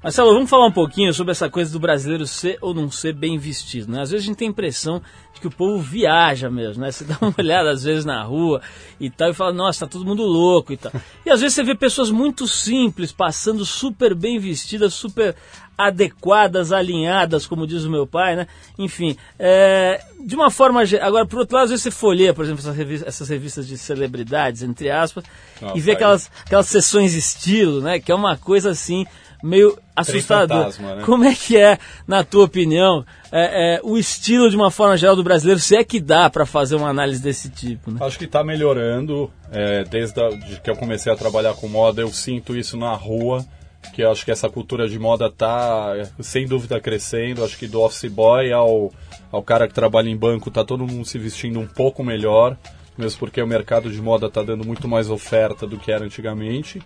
Marcelo, 0.05 0.35
vamos 0.35 0.51
falar 0.51 0.67
um 0.67 0.71
pouquinho 0.71 1.11
sobre 1.15 1.31
essa 1.31 1.49
coisa 1.49 1.71
do 1.71 1.79
brasileiro 1.79 2.27
ser 2.27 2.59
ou 2.61 2.75
não 2.75 2.91
ser 2.91 3.11
bem 3.11 3.39
vestido. 3.39 3.91
Né? 3.91 4.03
Às 4.03 4.11
vezes 4.11 4.23
a 4.23 4.27
gente 4.27 4.37
tem 4.37 4.47
a 4.47 4.51
impressão 4.51 5.01
de 5.33 5.41
que 5.41 5.47
o 5.47 5.51
povo 5.51 5.81
viaja 5.81 6.47
mesmo, 6.47 6.83
né? 6.83 6.91
Você 6.91 7.03
dá 7.03 7.17
uma 7.19 7.33
olhada 7.35 7.71
às 7.71 7.83
vezes 7.83 8.05
na 8.05 8.21
rua 8.21 8.61
e 8.99 9.09
tal 9.09 9.31
e 9.31 9.33
fala, 9.33 9.51
nossa, 9.51 9.87
tá 9.87 9.91
todo 9.91 10.05
mundo 10.05 10.21
louco 10.21 10.71
e 10.71 10.77
tal. 10.77 10.91
E 11.25 11.31
às 11.31 11.41
vezes 11.41 11.55
você 11.55 11.63
vê 11.63 11.73
pessoas 11.73 12.11
muito 12.11 12.47
simples, 12.47 13.11
passando 13.11 13.65
super 13.65 14.13
bem 14.13 14.37
vestidas, 14.37 14.93
super 14.93 15.35
adequadas, 15.75 16.71
alinhadas, 16.71 17.47
como 17.47 17.65
diz 17.65 17.83
o 17.83 17.89
meu 17.89 18.05
pai, 18.05 18.35
né? 18.35 18.47
Enfim, 18.77 19.17
é, 19.39 20.05
de 20.23 20.35
uma 20.35 20.51
forma... 20.51 20.83
Agora, 21.01 21.25
por 21.25 21.39
outro 21.39 21.55
lado, 21.55 21.63
às 21.65 21.69
vezes 21.71 21.81
você 21.81 21.89
folheia, 21.89 22.31
por 22.31 22.45
exemplo, 22.45 22.61
essas 22.61 22.77
revistas, 22.77 23.07
essas 23.07 23.27
revistas 23.27 23.67
de 23.67 23.75
celebridades, 23.75 24.61
entre 24.61 24.91
aspas, 24.91 25.23
Nossa, 25.59 25.75
e 25.75 25.81
vê 25.81 25.91
aí- 25.91 25.95
aquelas, 25.95 26.31
aquelas 26.45 26.67
sessões 26.67 27.15
estilo, 27.15 27.81
né? 27.81 27.99
Que 27.99 28.11
é 28.11 28.15
uma 28.15 28.37
coisa 28.37 28.69
assim, 28.69 29.05
meio 29.45 29.77
assustadora. 29.95 30.71
fantasma, 30.71 30.95
né? 30.95 31.03
Como 31.05 31.23
é 31.23 31.35
que 31.35 31.55
é, 31.55 31.77
na 32.07 32.23
tua 32.23 32.45
opinião, 32.45 33.05
é, 33.31 33.75
é, 33.75 33.81
o 33.83 33.97
estilo 33.97 34.49
de 34.49 34.55
uma 34.55 34.71
forma 34.71 34.97
geral 34.97 35.15
do 35.15 35.23
brasileiro, 35.23 35.59
se 35.59 35.75
é 35.75 35.83
que 35.83 35.99
dá 35.99 36.29
para 36.29 36.45
fazer 36.45 36.75
uma 36.75 36.89
análise 36.89 37.21
desse 37.21 37.49
tipo, 37.49 37.91
né? 37.91 37.99
Acho 38.01 38.17
que 38.17 38.25
está 38.25 38.43
melhorando. 38.43 39.31
é, 39.51 39.83
desde 39.83 40.19
a, 40.19 40.29
de 40.29 40.59
que 40.59 40.69
eu 40.69 40.75
comecei 40.75 41.11
a 41.11 41.15
trabalhar 41.15 41.53
com 41.53 41.67
moda, 41.67 42.01
eu 42.01 42.09
sinto 42.09 42.55
isso 42.57 42.75
na 42.75 42.93
rua. 42.93 43.45
Que 43.93 44.01
eu 44.01 44.11
acho 44.11 44.25
que 44.25 44.31
essa 44.31 44.49
cultura 44.49 44.89
de 44.89 44.97
moda 44.97 45.31
tá, 45.31 45.93
é, 45.95 46.23
sem 46.23 46.47
dúvida, 46.47 46.81
crescendo. 46.81 47.45
Acho 47.45 47.57
que 47.57 47.67
do 47.67 47.81
office 47.81 48.11
boy 48.11 48.51
ao, 48.51 48.91
ao 49.31 49.43
cara 49.43 49.67
que 49.67 49.75
trabalha 49.75 50.09
em 50.09 50.17
banco, 50.17 50.49
tá 50.49 50.65
todo 50.65 50.87
mundo 50.87 51.05
se 51.05 51.19
vestindo 51.19 51.59
um 51.59 51.67
pouco 51.67 52.03
melhor. 52.03 52.57
Mesmo 52.97 53.19
porque 53.19 53.41
o 53.41 53.47
mercado 53.47 53.91
de 53.91 54.01
moda 54.01 54.29
tá 54.29 54.41
dando 54.41 54.65
muito 54.65 54.87
mais 54.87 55.09
oferta 55.09 55.67
do 55.67 55.77
que 55.77 55.91
era 55.91 56.03
antigamente. 56.03 56.81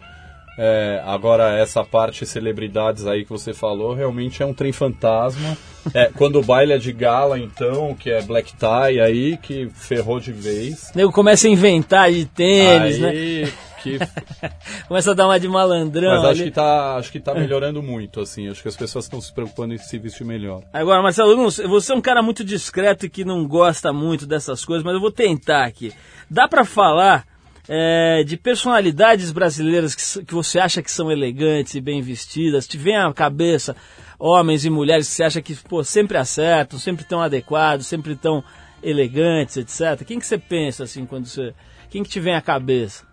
É, 0.61 1.01
agora, 1.05 1.57
essa 1.57 1.85
parte 1.85 2.25
celebridades 2.25 3.07
aí 3.07 3.23
que 3.23 3.29
você 3.29 3.53
falou, 3.53 3.93
realmente 3.93 4.43
é 4.43 4.45
um 4.45 4.53
trem 4.53 4.73
fantasma. 4.73 5.57
É, 5.93 6.11
quando 6.13 6.37
o 6.37 6.43
baile 6.43 6.73
é 6.73 6.77
de 6.77 6.91
gala, 6.91 7.39
então, 7.39 7.95
que 7.95 8.11
é 8.11 8.21
black 8.21 8.53
tie 8.57 8.99
aí, 8.99 9.37
que 9.37 9.69
ferrou 9.73 10.19
de 10.19 10.33
vez. 10.33 10.91
Nego 10.93 11.13
começa 11.13 11.47
a 11.47 11.49
inventar 11.49 12.11
de 12.11 12.25
tênis, 12.25 12.99
né? 12.99 13.09
aí, 13.09 13.53
que... 13.81 13.97
Começa 14.89 15.11
a 15.11 15.13
dar 15.13 15.27
uma 15.27 15.39
de 15.39 15.47
malandrão. 15.47 16.09
Mas 16.09 16.25
acho 16.25 16.41
ali. 16.41 16.49
que, 16.49 16.55
tá, 16.55 16.95
acho 16.97 17.11
que 17.13 17.19
tá 17.21 17.33
melhorando 17.33 17.81
muito, 17.81 18.19
assim. 18.19 18.49
Acho 18.49 18.61
que 18.61 18.67
as 18.67 18.75
pessoas 18.75 19.05
estão 19.05 19.21
se 19.21 19.31
preocupando 19.33 19.73
em 19.73 19.77
se 19.77 19.97
vestir 19.97 20.25
melhor. 20.25 20.63
Agora, 20.73 21.01
Marcelo, 21.01 21.49
sei, 21.49 21.67
você 21.67 21.93
é 21.93 21.95
um 21.95 22.01
cara 22.01 22.21
muito 22.21 22.43
discreto 22.43 23.05
e 23.05 23.09
que 23.09 23.23
não 23.23 23.47
gosta 23.47 23.93
muito 23.93 24.27
dessas 24.27 24.65
coisas, 24.65 24.83
mas 24.83 24.93
eu 24.93 24.99
vou 24.99 25.11
tentar 25.11 25.63
aqui. 25.63 25.93
Dá 26.29 26.49
pra 26.49 26.65
falar 26.65 27.25
é, 27.69 28.23
de 28.23 28.35
personalidades 28.35 29.31
brasileiras 29.31 29.93
que, 29.93 30.25
que 30.25 30.33
você 30.33 30.59
acha 30.59 30.81
que 30.81 30.91
são 30.91 31.11
elegantes 31.11 31.75
e 31.75 31.81
bem 31.81 32.01
vestidas? 32.01 32.67
Te 32.67 32.77
vem 32.77 32.97
à 32.97 33.13
cabeça 33.13 33.75
homens 34.17 34.65
e 34.65 34.69
mulheres 34.69 35.07
que 35.07 35.13
você 35.13 35.23
acha 35.23 35.41
que 35.41 35.55
pô, 35.55 35.83
sempre 35.83 36.17
acertam, 36.17 36.79
sempre 36.79 37.05
tão 37.05 37.21
adequados, 37.21 37.87
sempre 37.87 38.15
tão 38.15 38.43
elegantes, 38.81 39.57
etc. 39.57 40.03
Quem 40.05 40.19
que 40.19 40.25
você 40.25 40.37
pensa 40.37 40.83
assim 40.83 41.05
quando 41.05 41.27
você... 41.27 41.53
Quem 41.89 42.03
que 42.03 42.09
te 42.09 42.19
vem 42.19 42.35
à 42.35 42.41
cabeça? 42.41 43.07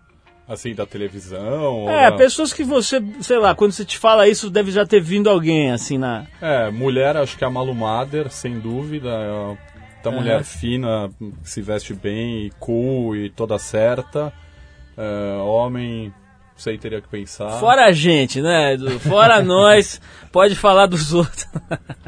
Assim, 0.47 0.73
da 0.73 0.85
televisão. 0.85 1.89
É, 1.89 2.09
pessoas 2.11 2.53
que 2.53 2.63
você, 2.63 3.03
sei 3.21 3.37
lá, 3.37 3.53
quando 3.53 3.73
você 3.73 3.83
te 3.83 3.97
fala 3.97 4.27
isso, 4.27 4.49
deve 4.49 4.71
já 4.71 4.85
ter 4.85 5.01
vindo 5.01 5.29
alguém, 5.29 5.71
assim, 5.71 5.97
na... 5.97 6.25
É, 6.41 6.71
mulher, 6.71 7.17
acho 7.17 7.37
que 7.37 7.43
a 7.43 7.49
Malu 7.49 7.75
Mader, 7.75 8.31
sem 8.31 8.57
dúvida. 8.59 9.09
É 9.09 9.77
da 10.03 10.11
mulher 10.11 10.43
fina, 10.43 11.09
que 11.19 11.49
se 11.49 11.61
veste 11.61 11.93
bem, 11.93 12.45
e 12.45 12.51
cool 12.59 13.15
e 13.15 13.29
toda 13.29 13.57
certa. 13.59 14.31
É, 14.97 15.37
homem, 15.43 16.05
não 16.07 16.13
sei, 16.57 16.77
teria 16.77 16.99
que 17.01 17.07
pensar. 17.07 17.59
Fora 17.59 17.85
a 17.85 17.91
gente, 17.91 18.41
né, 18.41 18.73
Edu? 18.73 18.99
Fora 18.99 19.41
nós, 19.43 20.01
pode 20.31 20.55
falar 20.55 20.87
dos 20.87 21.13
outros. 21.13 21.47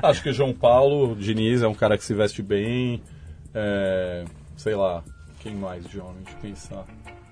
Acho 0.01 0.23
que 0.23 0.29
o 0.29 0.33
João 0.33 0.53
Paulo 0.53 1.15
Diniz 1.15 1.61
é 1.61 1.67
um 1.67 1.73
cara 1.75 1.97
que 1.97 2.03
se 2.03 2.13
veste 2.13 2.41
bem. 2.41 3.01
É, 3.53 4.23
sei 4.57 4.75
lá, 4.75 5.03
quem 5.41 5.53
mais 5.55 5.85
de 5.87 5.99
homem? 5.99 6.17
Deixa 6.23 6.37
eu 6.37 6.41
pensar. 6.41 6.85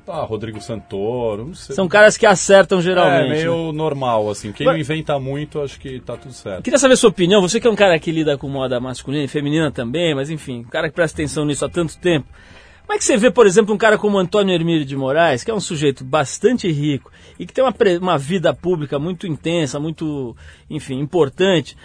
Ah, 0.09 0.21
Rodrigo 0.23 0.61
Santoro, 0.61 1.47
não 1.47 1.53
sei. 1.53 1.75
São 1.75 1.85
caras 1.85 2.15
que 2.15 2.25
acertam 2.25 2.79
É, 2.79 2.81
geralmente. 2.81 3.27
né? 3.29 3.35
meio 3.35 3.73
normal, 3.73 4.29
assim. 4.29 4.53
Quem 4.53 4.65
Mas- 4.65 4.79
inventa 4.79 5.19
muito, 5.19 5.59
acho 5.61 5.77
que 5.77 5.99
tá 5.99 6.15
tudo 6.15 6.33
certo. 6.33 6.63
Queria 6.63 6.79
saber 6.79 6.95
sua 6.95 7.09
opinião, 7.09 7.41
você 7.41 7.59
que 7.59 7.67
é 7.67 7.69
um 7.69 7.75
cara 7.75 7.99
que 7.99 8.09
lida 8.09 8.37
com 8.37 8.47
moda 8.47 8.79
masculina 8.79 9.25
e 9.25 9.27
feminina 9.27 9.69
também, 9.69 10.15
mas 10.15 10.29
enfim, 10.29 10.59
um 10.59 10.63
cara 10.69 10.87
que 10.87 10.95
presta 10.95 11.17
atenção 11.17 11.43
nisso 11.43 11.65
há 11.65 11.69
tanto 11.69 11.97
tempo. 11.97 12.25
Como 12.87 12.95
é 12.95 12.97
que 12.99 13.03
você 13.03 13.17
vê, 13.17 13.29
por 13.29 13.45
exemplo, 13.45 13.75
um 13.75 13.77
cara 13.77 13.97
como 13.97 14.17
Antônio 14.17 14.55
Hermílio 14.55 14.85
de 14.85 14.95
Moraes, 14.95 15.43
que 15.43 15.51
é 15.51 15.53
um 15.53 15.59
sujeito 15.59 16.05
bastante 16.05 16.71
rico 16.71 17.11
e 17.37 17.45
que 17.45 17.51
tem 17.51 17.61
uma, 17.61 17.75
uma 17.99 18.17
vida 18.17 18.53
pública 18.53 18.97
muito 18.97 19.27
intensa, 19.27 19.77
muito, 19.77 20.33
enfim, 20.69 20.97
importante. 20.97 21.75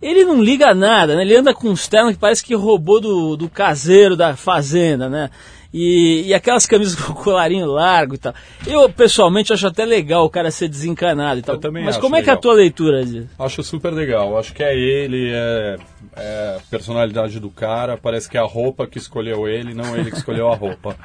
Ele 0.00 0.24
não 0.24 0.42
liga 0.42 0.74
nada, 0.74 1.14
né? 1.14 1.22
Ele 1.22 1.36
anda 1.36 1.52
com 1.52 1.68
uns 1.68 1.86
ternos 1.86 2.12
que 2.14 2.18
parece 2.18 2.42
que 2.42 2.54
roubou 2.54 3.00
do, 3.00 3.36
do 3.36 3.48
caseiro 3.48 4.16
da 4.16 4.34
fazenda, 4.36 5.08
né? 5.08 5.30
E, 5.72 6.24
e 6.26 6.34
aquelas 6.34 6.66
camisas 6.66 6.96
com 7.00 7.12
colarinho 7.14 7.66
largo 7.66 8.14
e 8.14 8.18
tal. 8.18 8.34
Eu, 8.66 8.88
pessoalmente, 8.90 9.52
acho 9.52 9.66
até 9.68 9.84
legal 9.84 10.24
o 10.24 10.30
cara 10.30 10.50
ser 10.50 10.66
desencanado 10.68 11.38
e 11.38 11.42
tal. 11.42 11.54
Eu 11.54 11.60
também 11.60 11.84
Mas 11.84 11.96
como 11.96 12.16
é 12.16 12.22
que 12.22 12.28
é 12.28 12.32
a 12.32 12.34
legal. 12.34 12.40
tua 12.42 12.54
leitura 12.54 13.04
disso? 13.04 13.28
Acho 13.38 13.62
super 13.62 13.92
legal. 13.92 14.36
Acho 14.36 14.52
que 14.52 14.62
é 14.64 14.74
ele, 14.76 15.30
é, 15.32 15.76
é 16.16 16.56
a 16.56 16.60
personalidade 16.68 17.38
do 17.38 17.50
cara. 17.50 17.96
Parece 17.96 18.28
que 18.28 18.36
é 18.36 18.40
a 18.40 18.44
roupa 18.44 18.86
que 18.86 18.98
escolheu 18.98 19.46
ele, 19.46 19.72
não 19.74 19.94
ele 19.96 20.10
que 20.10 20.16
escolheu 20.16 20.48
a 20.50 20.56
roupa. 20.56 20.96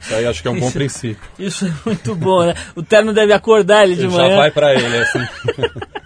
Isso 0.00 0.14
aí 0.14 0.26
acho 0.26 0.42
que 0.42 0.48
é 0.48 0.50
um 0.50 0.58
bom 0.58 0.70
princípio. 0.72 1.22
Isso 1.38 1.66
é 1.66 1.72
muito 1.86 2.14
bom, 2.16 2.44
né? 2.44 2.54
O 2.74 2.82
terno 2.82 3.12
deve 3.12 3.32
acordar 3.32 3.84
ele 3.84 3.94
de 3.94 4.02
Ele 4.06 4.10
já 4.10 4.22
manhã. 4.22 4.36
vai 4.36 4.50
pra 4.50 4.74
ele, 4.74 4.96
assim. 4.98 5.20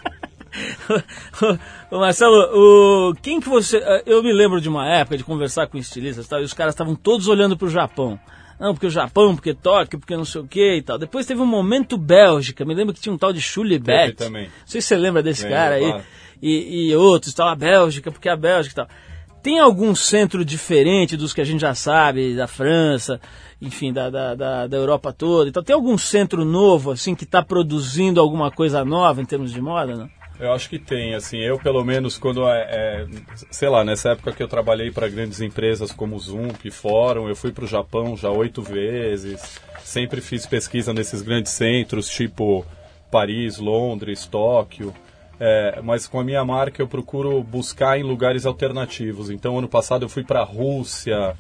Ô 1.90 1.98
Marcelo, 1.98 2.34
o, 2.52 3.14
quem 3.22 3.40
que 3.40 3.48
você. 3.48 3.78
eh, 3.78 4.02
Eu 4.06 4.22
me 4.22 4.32
lembro 4.32 4.60
de 4.60 4.68
uma 4.68 4.86
época 4.88 5.16
de 5.16 5.24
conversar 5.24 5.66
com 5.66 5.78
estilistas 5.78 6.26
e 6.26 6.28
tal, 6.28 6.40
e 6.40 6.44
os 6.44 6.52
caras 6.54 6.74
estavam 6.74 6.94
todos 6.94 7.28
olhando 7.28 7.56
pro 7.56 7.68
Japão. 7.68 8.18
Não, 8.60 8.74
porque 8.74 8.86
o 8.86 8.90
Japão, 8.90 9.34
porque 9.34 9.54
Tóquio, 9.54 9.98
porque 9.98 10.16
não 10.16 10.24
sei 10.24 10.40
o 10.40 10.46
que 10.46 10.76
e 10.76 10.82
tal. 10.82 10.96
Depois 10.96 11.26
teve 11.26 11.40
um 11.40 11.46
momento 11.46 11.96
Bélgica, 11.98 12.64
me 12.64 12.74
lembro 12.74 12.94
que 12.94 13.00
tinha 13.00 13.12
um 13.12 13.18
tal 13.18 13.32
de 13.32 13.40
Chulibet. 13.40 14.12
também. 14.14 14.44
Não 14.44 14.52
sei 14.66 14.80
se 14.80 14.86
você 14.88 14.96
lembra 14.96 15.22
desse 15.22 15.42
Lembro, 15.42 15.56
cara 15.58 15.74
aí. 15.74 15.84
claro. 15.88 16.04
E, 16.40 16.88
e 16.90 16.96
outros, 16.96 17.34
tal, 17.34 17.48
a 17.48 17.54
Bélgica, 17.56 18.10
porque 18.12 18.28
a 18.28 18.36
Bélgica 18.36 18.72
e 18.82 18.86
tal. 18.86 18.96
Tem 19.42 19.58
algum 19.58 19.92
centro 19.96 20.44
diferente 20.44 21.16
dos 21.16 21.32
que 21.32 21.40
a 21.40 21.44
gente 21.44 21.60
já 21.60 21.74
sabe, 21.74 22.36
da 22.36 22.46
França, 22.46 23.20
enfim, 23.60 23.92
da, 23.92 24.08
da, 24.08 24.34
da, 24.36 24.66
da 24.68 24.76
Europa 24.76 25.12
toda? 25.12 25.48
Então, 25.48 25.64
tem 25.64 25.74
algum 25.74 25.98
centro 25.98 26.44
novo, 26.44 26.92
assim, 26.92 27.16
que 27.16 27.24
está 27.24 27.42
produzindo 27.42 28.20
alguma 28.20 28.52
coisa 28.52 28.84
nova 28.84 29.20
em 29.20 29.24
termos 29.24 29.50
de 29.52 29.60
moda, 29.60 29.96
não? 29.96 30.08
Eu 30.40 30.52
acho 30.52 30.68
que 30.68 30.78
tem, 30.78 31.14
assim, 31.14 31.38
eu 31.38 31.58
pelo 31.58 31.84
menos 31.84 32.18
quando 32.18 32.48
é, 32.48 32.62
é 32.62 33.06
sei 33.50 33.68
lá, 33.68 33.84
nessa 33.84 34.10
época 34.10 34.32
que 34.32 34.42
eu 34.42 34.48
trabalhei 34.48 34.90
para 34.90 35.08
grandes 35.08 35.40
empresas 35.40 35.92
como 35.92 36.18
Zump, 36.18 36.68
Fórum, 36.70 37.28
eu 37.28 37.36
fui 37.36 37.52
para 37.52 37.64
o 37.64 37.68
Japão 37.68 38.16
já 38.16 38.30
oito 38.30 38.60
vezes, 38.62 39.60
sempre 39.84 40.20
fiz 40.20 40.46
pesquisa 40.46 40.92
nesses 40.92 41.22
grandes 41.22 41.52
centros, 41.52 42.08
tipo 42.08 42.66
Paris, 43.10 43.58
Londres, 43.58 44.26
Tóquio, 44.26 44.92
é, 45.38 45.80
mas 45.82 46.06
com 46.06 46.18
a 46.18 46.24
minha 46.24 46.44
marca 46.44 46.82
eu 46.82 46.88
procuro 46.88 47.42
buscar 47.42 47.98
em 47.98 48.02
lugares 48.02 48.46
alternativos. 48.46 49.30
Então 49.30 49.58
ano 49.58 49.68
passado 49.68 50.04
eu 50.04 50.08
fui 50.08 50.24
para 50.24 50.40
a 50.40 50.44
Rússia, 50.44 51.36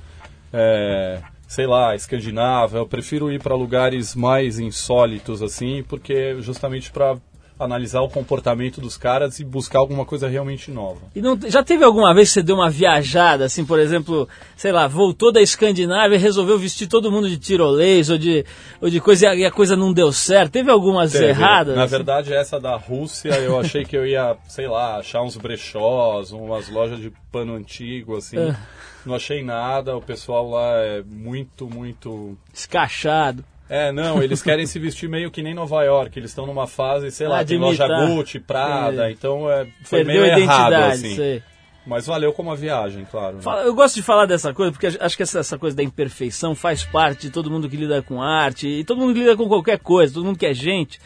é, 0.52 1.20
sei 1.48 1.66
lá, 1.66 1.94
Escandinávia, 1.94 2.78
eu 2.78 2.86
prefiro 2.86 3.32
ir 3.32 3.42
para 3.42 3.54
lugares 3.54 4.14
mais 4.14 4.58
insólitos 4.58 5.42
assim, 5.42 5.82
porque 5.88 6.36
justamente 6.40 6.92
para 6.92 7.16
analisar 7.58 8.00
o 8.00 8.08
comportamento 8.08 8.80
dos 8.80 8.96
caras 8.96 9.38
e 9.38 9.44
buscar 9.44 9.78
alguma 9.78 10.04
coisa 10.04 10.28
realmente 10.28 10.70
nova. 10.70 11.00
E 11.14 11.20
não, 11.20 11.38
já 11.48 11.62
teve 11.62 11.84
alguma 11.84 12.12
vez 12.14 12.28
que 12.28 12.34
você 12.34 12.42
deu 12.42 12.56
uma 12.56 12.70
viajada, 12.70 13.44
assim, 13.44 13.64
por 13.64 13.78
exemplo, 13.78 14.28
sei 14.56 14.72
lá, 14.72 14.86
voltou 14.88 15.32
da 15.32 15.40
Escandinávia 15.40 16.16
e 16.16 16.18
resolveu 16.18 16.58
vestir 16.58 16.86
todo 16.86 17.10
mundo 17.10 17.28
de 17.28 17.38
tirolês 17.38 18.10
ou 18.10 18.18
de, 18.18 18.44
ou 18.80 18.90
de 18.90 19.00
coisa 19.00 19.34
e 19.34 19.44
a, 19.44 19.50
coisa 19.50 19.76
não 19.76 19.92
deu 19.92 20.12
certo? 20.12 20.52
Teve 20.52 20.70
algumas 20.70 21.12
Teve. 21.12 21.26
erradas? 21.26 21.76
Na 21.76 21.84
assim? 21.84 21.96
verdade, 21.96 22.32
essa 22.32 22.58
da 22.58 22.76
Rússia, 22.76 23.30
eu 23.40 23.58
achei 23.58 23.84
que 23.84 23.96
eu 23.96 24.06
ia, 24.06 24.36
sei 24.48 24.66
lá, 24.66 24.96
achar 24.96 25.22
uns 25.22 25.36
brechós, 25.36 26.32
umas 26.32 26.68
lojas 26.68 26.98
de 26.98 27.12
pano 27.30 27.54
antigo, 27.54 28.16
assim. 28.16 28.38
Ah. 28.38 28.56
Não 29.04 29.14
achei 29.14 29.42
nada, 29.42 29.96
o 29.96 30.00
pessoal 30.00 30.48
lá 30.48 30.76
é 30.76 31.02
muito, 31.02 31.68
muito. 31.68 32.36
Escachado. 32.52 33.44
É, 33.74 33.90
não, 33.90 34.22
eles 34.22 34.42
querem 34.42 34.66
se 34.66 34.78
vestir 34.78 35.08
meio 35.08 35.30
que 35.30 35.42
nem 35.42 35.54
Nova 35.54 35.82
York, 35.82 36.18
eles 36.18 36.30
estão 36.30 36.44
numa 36.46 36.66
fase, 36.66 37.10
sei 37.10 37.26
lá, 37.26 37.42
de 37.42 37.56
loja. 37.56 37.88
Gucci, 37.88 38.38
Prada, 38.38 39.08
É. 39.08 39.12
então 39.12 39.50
é, 39.50 39.66
foi 39.82 40.04
Perdeu 40.04 40.24
meio 40.24 40.38
errado, 40.42 40.74
assim. 40.74 41.16
sei. 41.16 41.42
Mas 41.86 42.06
valeu 42.06 42.34
como 42.34 42.52
a 42.52 42.54
viagem, 42.54 43.06
claro. 43.10 43.38
né? 43.38 43.42
Eu 43.64 43.74
gosto 43.74 43.94
de 43.94 44.02
falar 44.02 44.26
dessa 44.26 44.52
coisa 44.52 44.70
porque 44.72 44.88
acho 44.88 45.16
que 45.16 45.22
essa, 45.22 45.38
essa 45.38 45.56
coisa 45.58 45.74
da 45.74 45.82
imperfeição 45.82 46.54
faz 46.54 46.84
parte 46.84 47.22
de 47.22 47.30
todo 47.30 47.50
mundo 47.50 47.66
que 47.66 47.78
lida 47.78 48.02
com 48.02 48.20
arte 48.20 48.68
e 48.68 48.84
todo 48.84 48.98
mundo 48.98 49.14
que 49.14 49.20
lida 49.20 49.38
com 49.38 49.48
qualquer 49.48 49.78
coisa, 49.78 50.12
todo 50.12 50.26
mundo 50.26 50.38
que 50.38 50.44
é 50.44 50.52
gente, 50.52 51.00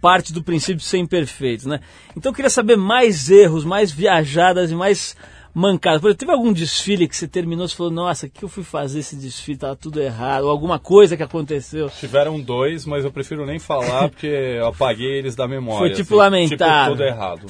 parte 0.00 0.32
do 0.32 0.44
princípio 0.44 0.76
de 0.76 0.84
ser 0.84 0.98
imperfeito, 0.98 1.68
né? 1.68 1.80
Então 2.16 2.30
eu 2.30 2.36
queria 2.36 2.48
saber 2.48 2.76
mais 2.76 3.28
erros, 3.28 3.64
mais 3.64 3.90
viajadas 3.90 4.70
e 4.70 4.76
mais 4.76 5.16
mancadas. 5.58 6.02
Por 6.02 6.08
exemplo, 6.08 6.18
teve 6.18 6.32
algum 6.32 6.52
desfile 6.52 7.08
que 7.08 7.16
você 7.16 7.26
terminou 7.26 7.64
e 7.64 7.68
falou, 7.70 7.90
nossa, 7.90 8.26
o 8.26 8.30
que 8.30 8.44
eu 8.44 8.48
fui 8.48 8.62
fazer 8.62 8.98
esse 8.98 9.16
desfile? 9.16 9.56
Tava 9.56 9.74
tudo 9.74 10.02
errado, 10.02 10.44
ou 10.44 10.50
alguma 10.50 10.78
coisa 10.78 11.16
que 11.16 11.22
aconteceu. 11.22 11.88
Tiveram 11.88 12.38
dois, 12.38 12.84
mas 12.84 13.06
eu 13.06 13.10
prefiro 13.10 13.46
nem 13.46 13.58
falar 13.58 14.08
porque 14.10 14.26
eu 14.26 14.66
apaguei 14.66 15.18
eles 15.18 15.34
da 15.34 15.48
memória. 15.48 15.78
Foi 15.78 15.90
tipo 15.96 16.14
assim. 16.14 16.22
lamentável. 16.36 16.94
Tipo, 16.94 16.96
tudo 16.96 17.04
errado. 17.08 17.46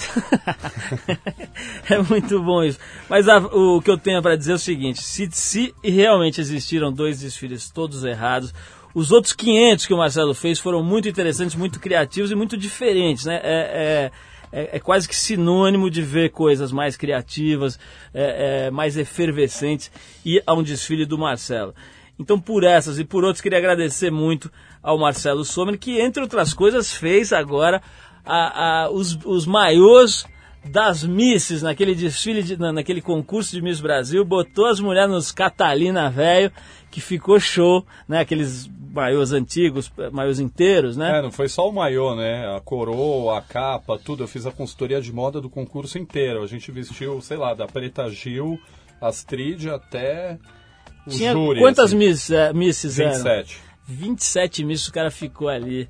é 1.90 1.98
muito 1.98 2.40
bom 2.42 2.62
isso. 2.62 2.78
Mas 3.08 3.28
a- 3.28 3.38
o 3.38 3.82
que 3.82 3.90
eu 3.90 3.98
tenho 3.98 4.22
para 4.22 4.36
dizer 4.36 4.52
é 4.52 4.54
o 4.54 4.58
seguinte: 4.58 5.02
se, 5.02 5.28
se 5.32 5.74
realmente 5.82 6.40
existiram 6.40 6.92
dois 6.92 7.20
desfiles 7.20 7.70
todos 7.70 8.04
errados, 8.04 8.54
os 8.94 9.10
outros 9.10 9.32
500 9.32 9.84
que 9.84 9.94
o 9.94 9.98
Marcelo 9.98 10.32
fez 10.32 10.60
foram 10.60 10.82
muito 10.82 11.08
interessantes, 11.08 11.56
muito 11.56 11.80
criativos 11.80 12.30
e 12.30 12.34
muito 12.34 12.56
diferentes, 12.56 13.24
né? 13.26 13.40
É, 13.42 13.42
é, 13.42 14.10
é- 14.52 14.76
é 14.76 14.78
quase 14.80 15.08
que 15.08 15.14
sinônimo 15.16 15.90
de 15.90 16.02
ver 16.02 16.30
coisas 16.30 16.72
mais 16.72 16.96
criativas, 16.96 17.78
é, 18.14 18.66
é, 18.66 18.70
mais 18.70 18.96
efervescentes 18.96 19.90
e 20.24 20.42
a 20.46 20.54
um 20.54 20.62
desfile 20.62 21.04
do 21.06 21.18
Marcelo. 21.18 21.74
Então, 22.18 22.40
por 22.40 22.64
essas 22.64 22.98
e 22.98 23.04
por 23.04 23.24
outras, 23.24 23.42
queria 23.42 23.58
agradecer 23.58 24.10
muito 24.10 24.50
ao 24.82 24.98
Marcelo 24.98 25.44
Sommer, 25.44 25.78
que, 25.78 26.00
entre 26.00 26.22
outras 26.22 26.54
coisas, 26.54 26.92
fez 26.92 27.32
agora 27.32 27.82
a- 28.24 28.84
a- 28.84 28.90
os, 28.90 29.18
os 29.24 29.46
das 30.64 31.04
Misses, 31.04 31.62
naquele 31.62 31.94
desfile, 31.94 32.42
de, 32.42 32.56
na- 32.56 32.72
naquele 32.72 33.00
concurso 33.00 33.52
de 33.52 33.62
Miss 33.62 33.80
Brasil, 33.80 34.24
botou 34.24 34.66
as 34.66 34.80
mulheres 34.80 35.10
nos 35.10 35.30
Catalina 35.30 36.10
velho, 36.10 36.50
que 36.90 37.00
ficou 37.00 37.38
show, 37.38 37.86
né? 38.08 38.20
Aqueles 38.20 38.68
maiôs 38.96 39.32
antigos, 39.32 39.92
maiôs 40.10 40.40
inteiros, 40.40 40.96
né? 40.96 41.18
É, 41.18 41.22
não 41.22 41.30
foi 41.30 41.48
só 41.48 41.68
o 41.68 41.72
maiô, 41.72 42.16
né? 42.16 42.56
A 42.56 42.60
coroa, 42.60 43.38
a 43.38 43.42
capa, 43.42 43.98
tudo. 44.02 44.24
Eu 44.24 44.28
fiz 44.28 44.46
a 44.46 44.50
consultoria 44.50 45.00
de 45.00 45.12
moda 45.12 45.40
do 45.40 45.50
concurso 45.50 45.98
inteiro. 45.98 46.42
A 46.42 46.46
gente 46.46 46.72
vestiu, 46.72 47.20
sei 47.20 47.36
lá, 47.36 47.54
da 47.54 47.66
Preta 47.66 48.08
Gil, 48.10 48.58
Astrid 49.00 49.68
até 49.68 50.38
o 51.06 51.10
Tinha 51.10 51.32
júri. 51.32 51.60
quantas 51.60 51.86
assim, 51.86 51.96
miss, 51.96 52.30
é, 52.30 52.52
misses 52.52 52.98
eram? 52.98 53.12
27. 53.12 53.60
27 53.86 54.64
misses 54.64 54.88
o 54.88 54.92
cara 54.92 55.10
ficou 55.10 55.48
ali 55.48 55.88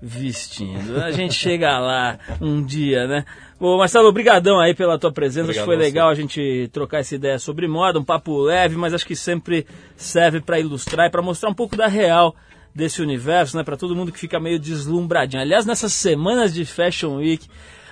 vestindo. 0.00 1.00
A 1.02 1.10
gente 1.10 1.34
chega 1.34 1.78
lá 1.78 2.18
um 2.40 2.62
dia, 2.62 3.06
né? 3.06 3.24
Ô 3.58 3.76
Marcelo, 3.76 4.08
obrigadão 4.08 4.58
aí 4.58 4.74
pela 4.74 4.98
tua 4.98 5.12
presença. 5.12 5.50
Acho 5.50 5.60
que 5.60 5.64
foi 5.64 5.76
você. 5.76 5.82
legal 5.82 6.08
a 6.08 6.14
gente 6.14 6.70
trocar 6.72 7.00
essa 7.00 7.14
ideia 7.14 7.38
sobre 7.38 7.68
moda, 7.68 7.98
um 7.98 8.04
papo 8.04 8.40
leve, 8.40 8.76
mas 8.76 8.94
acho 8.94 9.06
que 9.06 9.14
sempre 9.14 9.66
serve 9.96 10.40
para 10.40 10.58
ilustrar 10.58 11.06
e 11.06 11.10
para 11.10 11.20
mostrar 11.20 11.50
um 11.50 11.54
pouco 11.54 11.76
da 11.76 11.86
real 11.86 12.34
desse 12.74 13.02
universo, 13.02 13.56
né? 13.56 13.62
Para 13.62 13.76
todo 13.76 13.94
mundo 13.94 14.12
que 14.12 14.18
fica 14.18 14.40
meio 14.40 14.58
deslumbradinho. 14.58 15.42
Aliás, 15.42 15.66
nessas 15.66 15.92
semanas 15.92 16.54
de 16.54 16.64
Fashion 16.64 17.16
Week, 17.16 17.46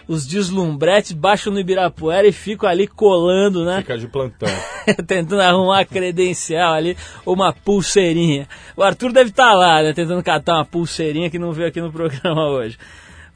os 0.09 0.27
deslumbretes 0.27 1.13
baixam 1.13 1.53
no 1.53 1.61
Ibirapuera 1.61 2.27
e 2.27 2.33
ficam 2.33 2.69
ali 2.69 2.87
colando, 2.87 3.65
né? 3.65 3.79
Fica 3.83 3.99
de 3.99 4.09
plantão. 4.09 4.49
tentando 5.07 5.43
arrumar 5.43 5.85
credencial 5.85 6.73
ali, 6.73 6.97
ou 7.27 7.35
uma 7.35 7.53
pulseirinha. 7.53 8.49
O 8.75 8.83
Arthur 8.83 9.13
deve 9.13 9.31
estar 9.31 9.53
lá, 9.53 9.83
né, 9.83 9.93
tentando 9.93 10.23
catar 10.23 10.55
uma 10.55 10.65
pulseirinha 10.65 11.29
que 11.29 11.39
não 11.39 11.53
veio 11.53 11.69
aqui 11.69 11.81
no 11.81 11.93
programa 11.93 12.49
hoje. 12.49 12.79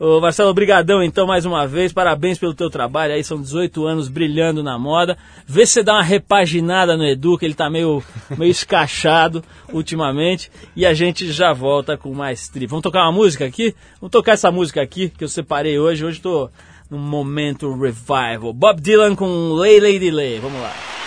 Ô 0.05 0.21
Marcelo, 0.21 0.51
obrigadão 0.51 1.01
então 1.01 1.29
mais 1.29 1.47
uma 1.47 1.65
vez, 1.65 1.93
parabéns 1.93 2.37
pelo 2.37 2.53
teu 2.53 2.69
trabalho, 2.69 3.15
aí 3.15 3.23
são 3.23 3.41
18 3.41 3.87
anos 3.87 4.09
brilhando 4.09 4.61
na 4.61 4.77
moda. 4.77 5.17
Vê 5.47 5.65
se 5.65 5.75
você 5.75 5.83
dá 5.85 5.93
uma 5.93 6.03
repaginada 6.03 6.97
no 6.97 7.05
Edu, 7.07 7.39
que 7.39 7.45
ele 7.45 7.55
tá 7.55 7.71
meio, 7.71 8.03
meio 8.37 8.51
escachado 8.51 9.45
ultimamente, 9.73 10.51
e 10.75 10.85
a 10.85 10.93
gente 10.93 11.31
já 11.31 11.53
volta 11.53 11.97
com 11.97 12.13
mais 12.13 12.49
tri. 12.49 12.67
Vamos 12.67 12.83
tocar 12.83 13.05
uma 13.05 13.13
música 13.13 13.45
aqui? 13.45 13.77
Vamos 14.01 14.11
tocar 14.11 14.33
essa 14.33 14.51
música 14.51 14.83
aqui, 14.83 15.09
que 15.09 15.23
eu 15.23 15.29
separei 15.29 15.79
hoje, 15.79 16.05
hoje 16.05 16.21
tô 16.21 16.51
num 16.91 16.99
momento 16.99 17.73
revival. 17.73 18.53
Bob 18.53 18.81
Dylan 18.81 19.15
com 19.15 19.53
Lay 19.53 19.79
Lady 19.79 20.11
Lay, 20.11 20.41
vamos 20.41 20.61
lá. 20.61 21.02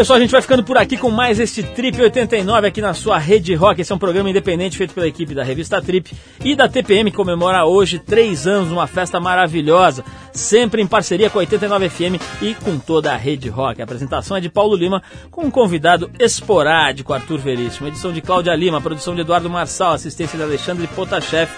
Pessoal, 0.00 0.16
a 0.16 0.20
gente 0.20 0.30
vai 0.30 0.40
ficando 0.40 0.64
por 0.64 0.78
aqui 0.78 0.96
com 0.96 1.10
mais 1.10 1.38
este 1.38 1.62
Trip 1.62 2.00
89 2.00 2.66
aqui 2.66 2.80
na 2.80 2.94
sua 2.94 3.18
Rede 3.18 3.54
Rock. 3.54 3.82
Esse 3.82 3.92
é 3.92 3.94
um 3.94 3.98
programa 3.98 4.30
independente 4.30 4.78
feito 4.78 4.94
pela 4.94 5.06
equipe 5.06 5.34
da 5.34 5.44
revista 5.44 5.82
Trip 5.82 6.10
e 6.42 6.56
da 6.56 6.66
TPM, 6.66 7.10
que 7.10 7.16
comemora 7.18 7.66
hoje 7.66 7.98
três 7.98 8.46
anos 8.46 8.70
numa 8.70 8.86
festa 8.86 9.20
maravilhosa, 9.20 10.02
sempre 10.32 10.80
em 10.80 10.86
parceria 10.86 11.28
com 11.28 11.38
a 11.38 11.40
89 11.40 11.90
FM 11.90 12.18
e 12.40 12.54
com 12.54 12.78
toda 12.78 13.12
a 13.12 13.16
Rede 13.16 13.50
Rock. 13.50 13.82
A 13.82 13.84
apresentação 13.84 14.38
é 14.38 14.40
de 14.40 14.48
Paulo 14.48 14.74
Lima, 14.74 15.02
com 15.30 15.42
um 15.42 15.50
convidado 15.50 16.10
esporádico, 16.18 17.12
Arthur 17.12 17.38
Veríssimo. 17.38 17.88
Edição 17.88 18.10
de 18.10 18.22
Cláudia 18.22 18.56
Lima, 18.56 18.80
produção 18.80 19.14
de 19.14 19.20
Eduardo 19.20 19.50
Marçal, 19.50 19.92
assistência 19.92 20.38
de 20.38 20.42
Alexandre 20.42 20.86
Potashev 20.86 21.50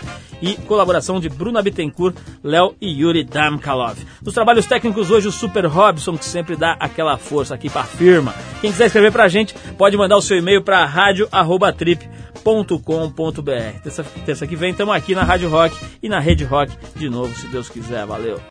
e 0.43 0.57
colaboração 0.57 1.21
de 1.21 1.29
Bruna 1.29 1.63
Bittencourt, 1.63 2.17
Léo 2.43 2.75
e 2.81 2.89
Yuri 2.89 3.23
Damkalov. 3.25 3.97
Nos 4.21 4.35
trabalhos 4.35 4.67
técnicos 4.67 5.11
hoje 5.11 5.29
o 5.29 5.33
Super 5.33 5.67
Robson, 5.67 6.19
que 6.19 6.25
sempre 6.25 6.57
dá 6.57 6.77
aquela 6.79 7.17
força 7.17 7.55
aqui 7.55 7.71
para 7.71 7.83
a 7.83 7.85
firma. 7.85 8.35
Quem 8.61 8.73
quiser 8.73 8.87
escrever 8.87 9.13
pra 9.13 9.29
gente, 9.29 9.55
pode 9.79 9.97
mandar 9.97 10.17
o 10.17 10.23
seu 10.23 10.37
e-mail 10.37 10.63
para 10.63 10.85
radio@trip.com.br. 10.85 13.81
Terça, 13.83 14.05
terça 14.27 14.47
que 14.47 14.57
vem 14.57 14.73
estamos 14.73 14.95
aqui 14.95 15.15
na 15.15 15.23
Rádio 15.23 15.49
Rock 15.49 15.77
e 16.03 16.09
na 16.09 16.19
Rede 16.19 16.45
Rock 16.45 16.73
de 16.97 17.09
novo, 17.09 17.33
se 17.39 17.47
Deus 17.47 17.69
quiser. 17.69 18.05
Valeu. 18.05 18.41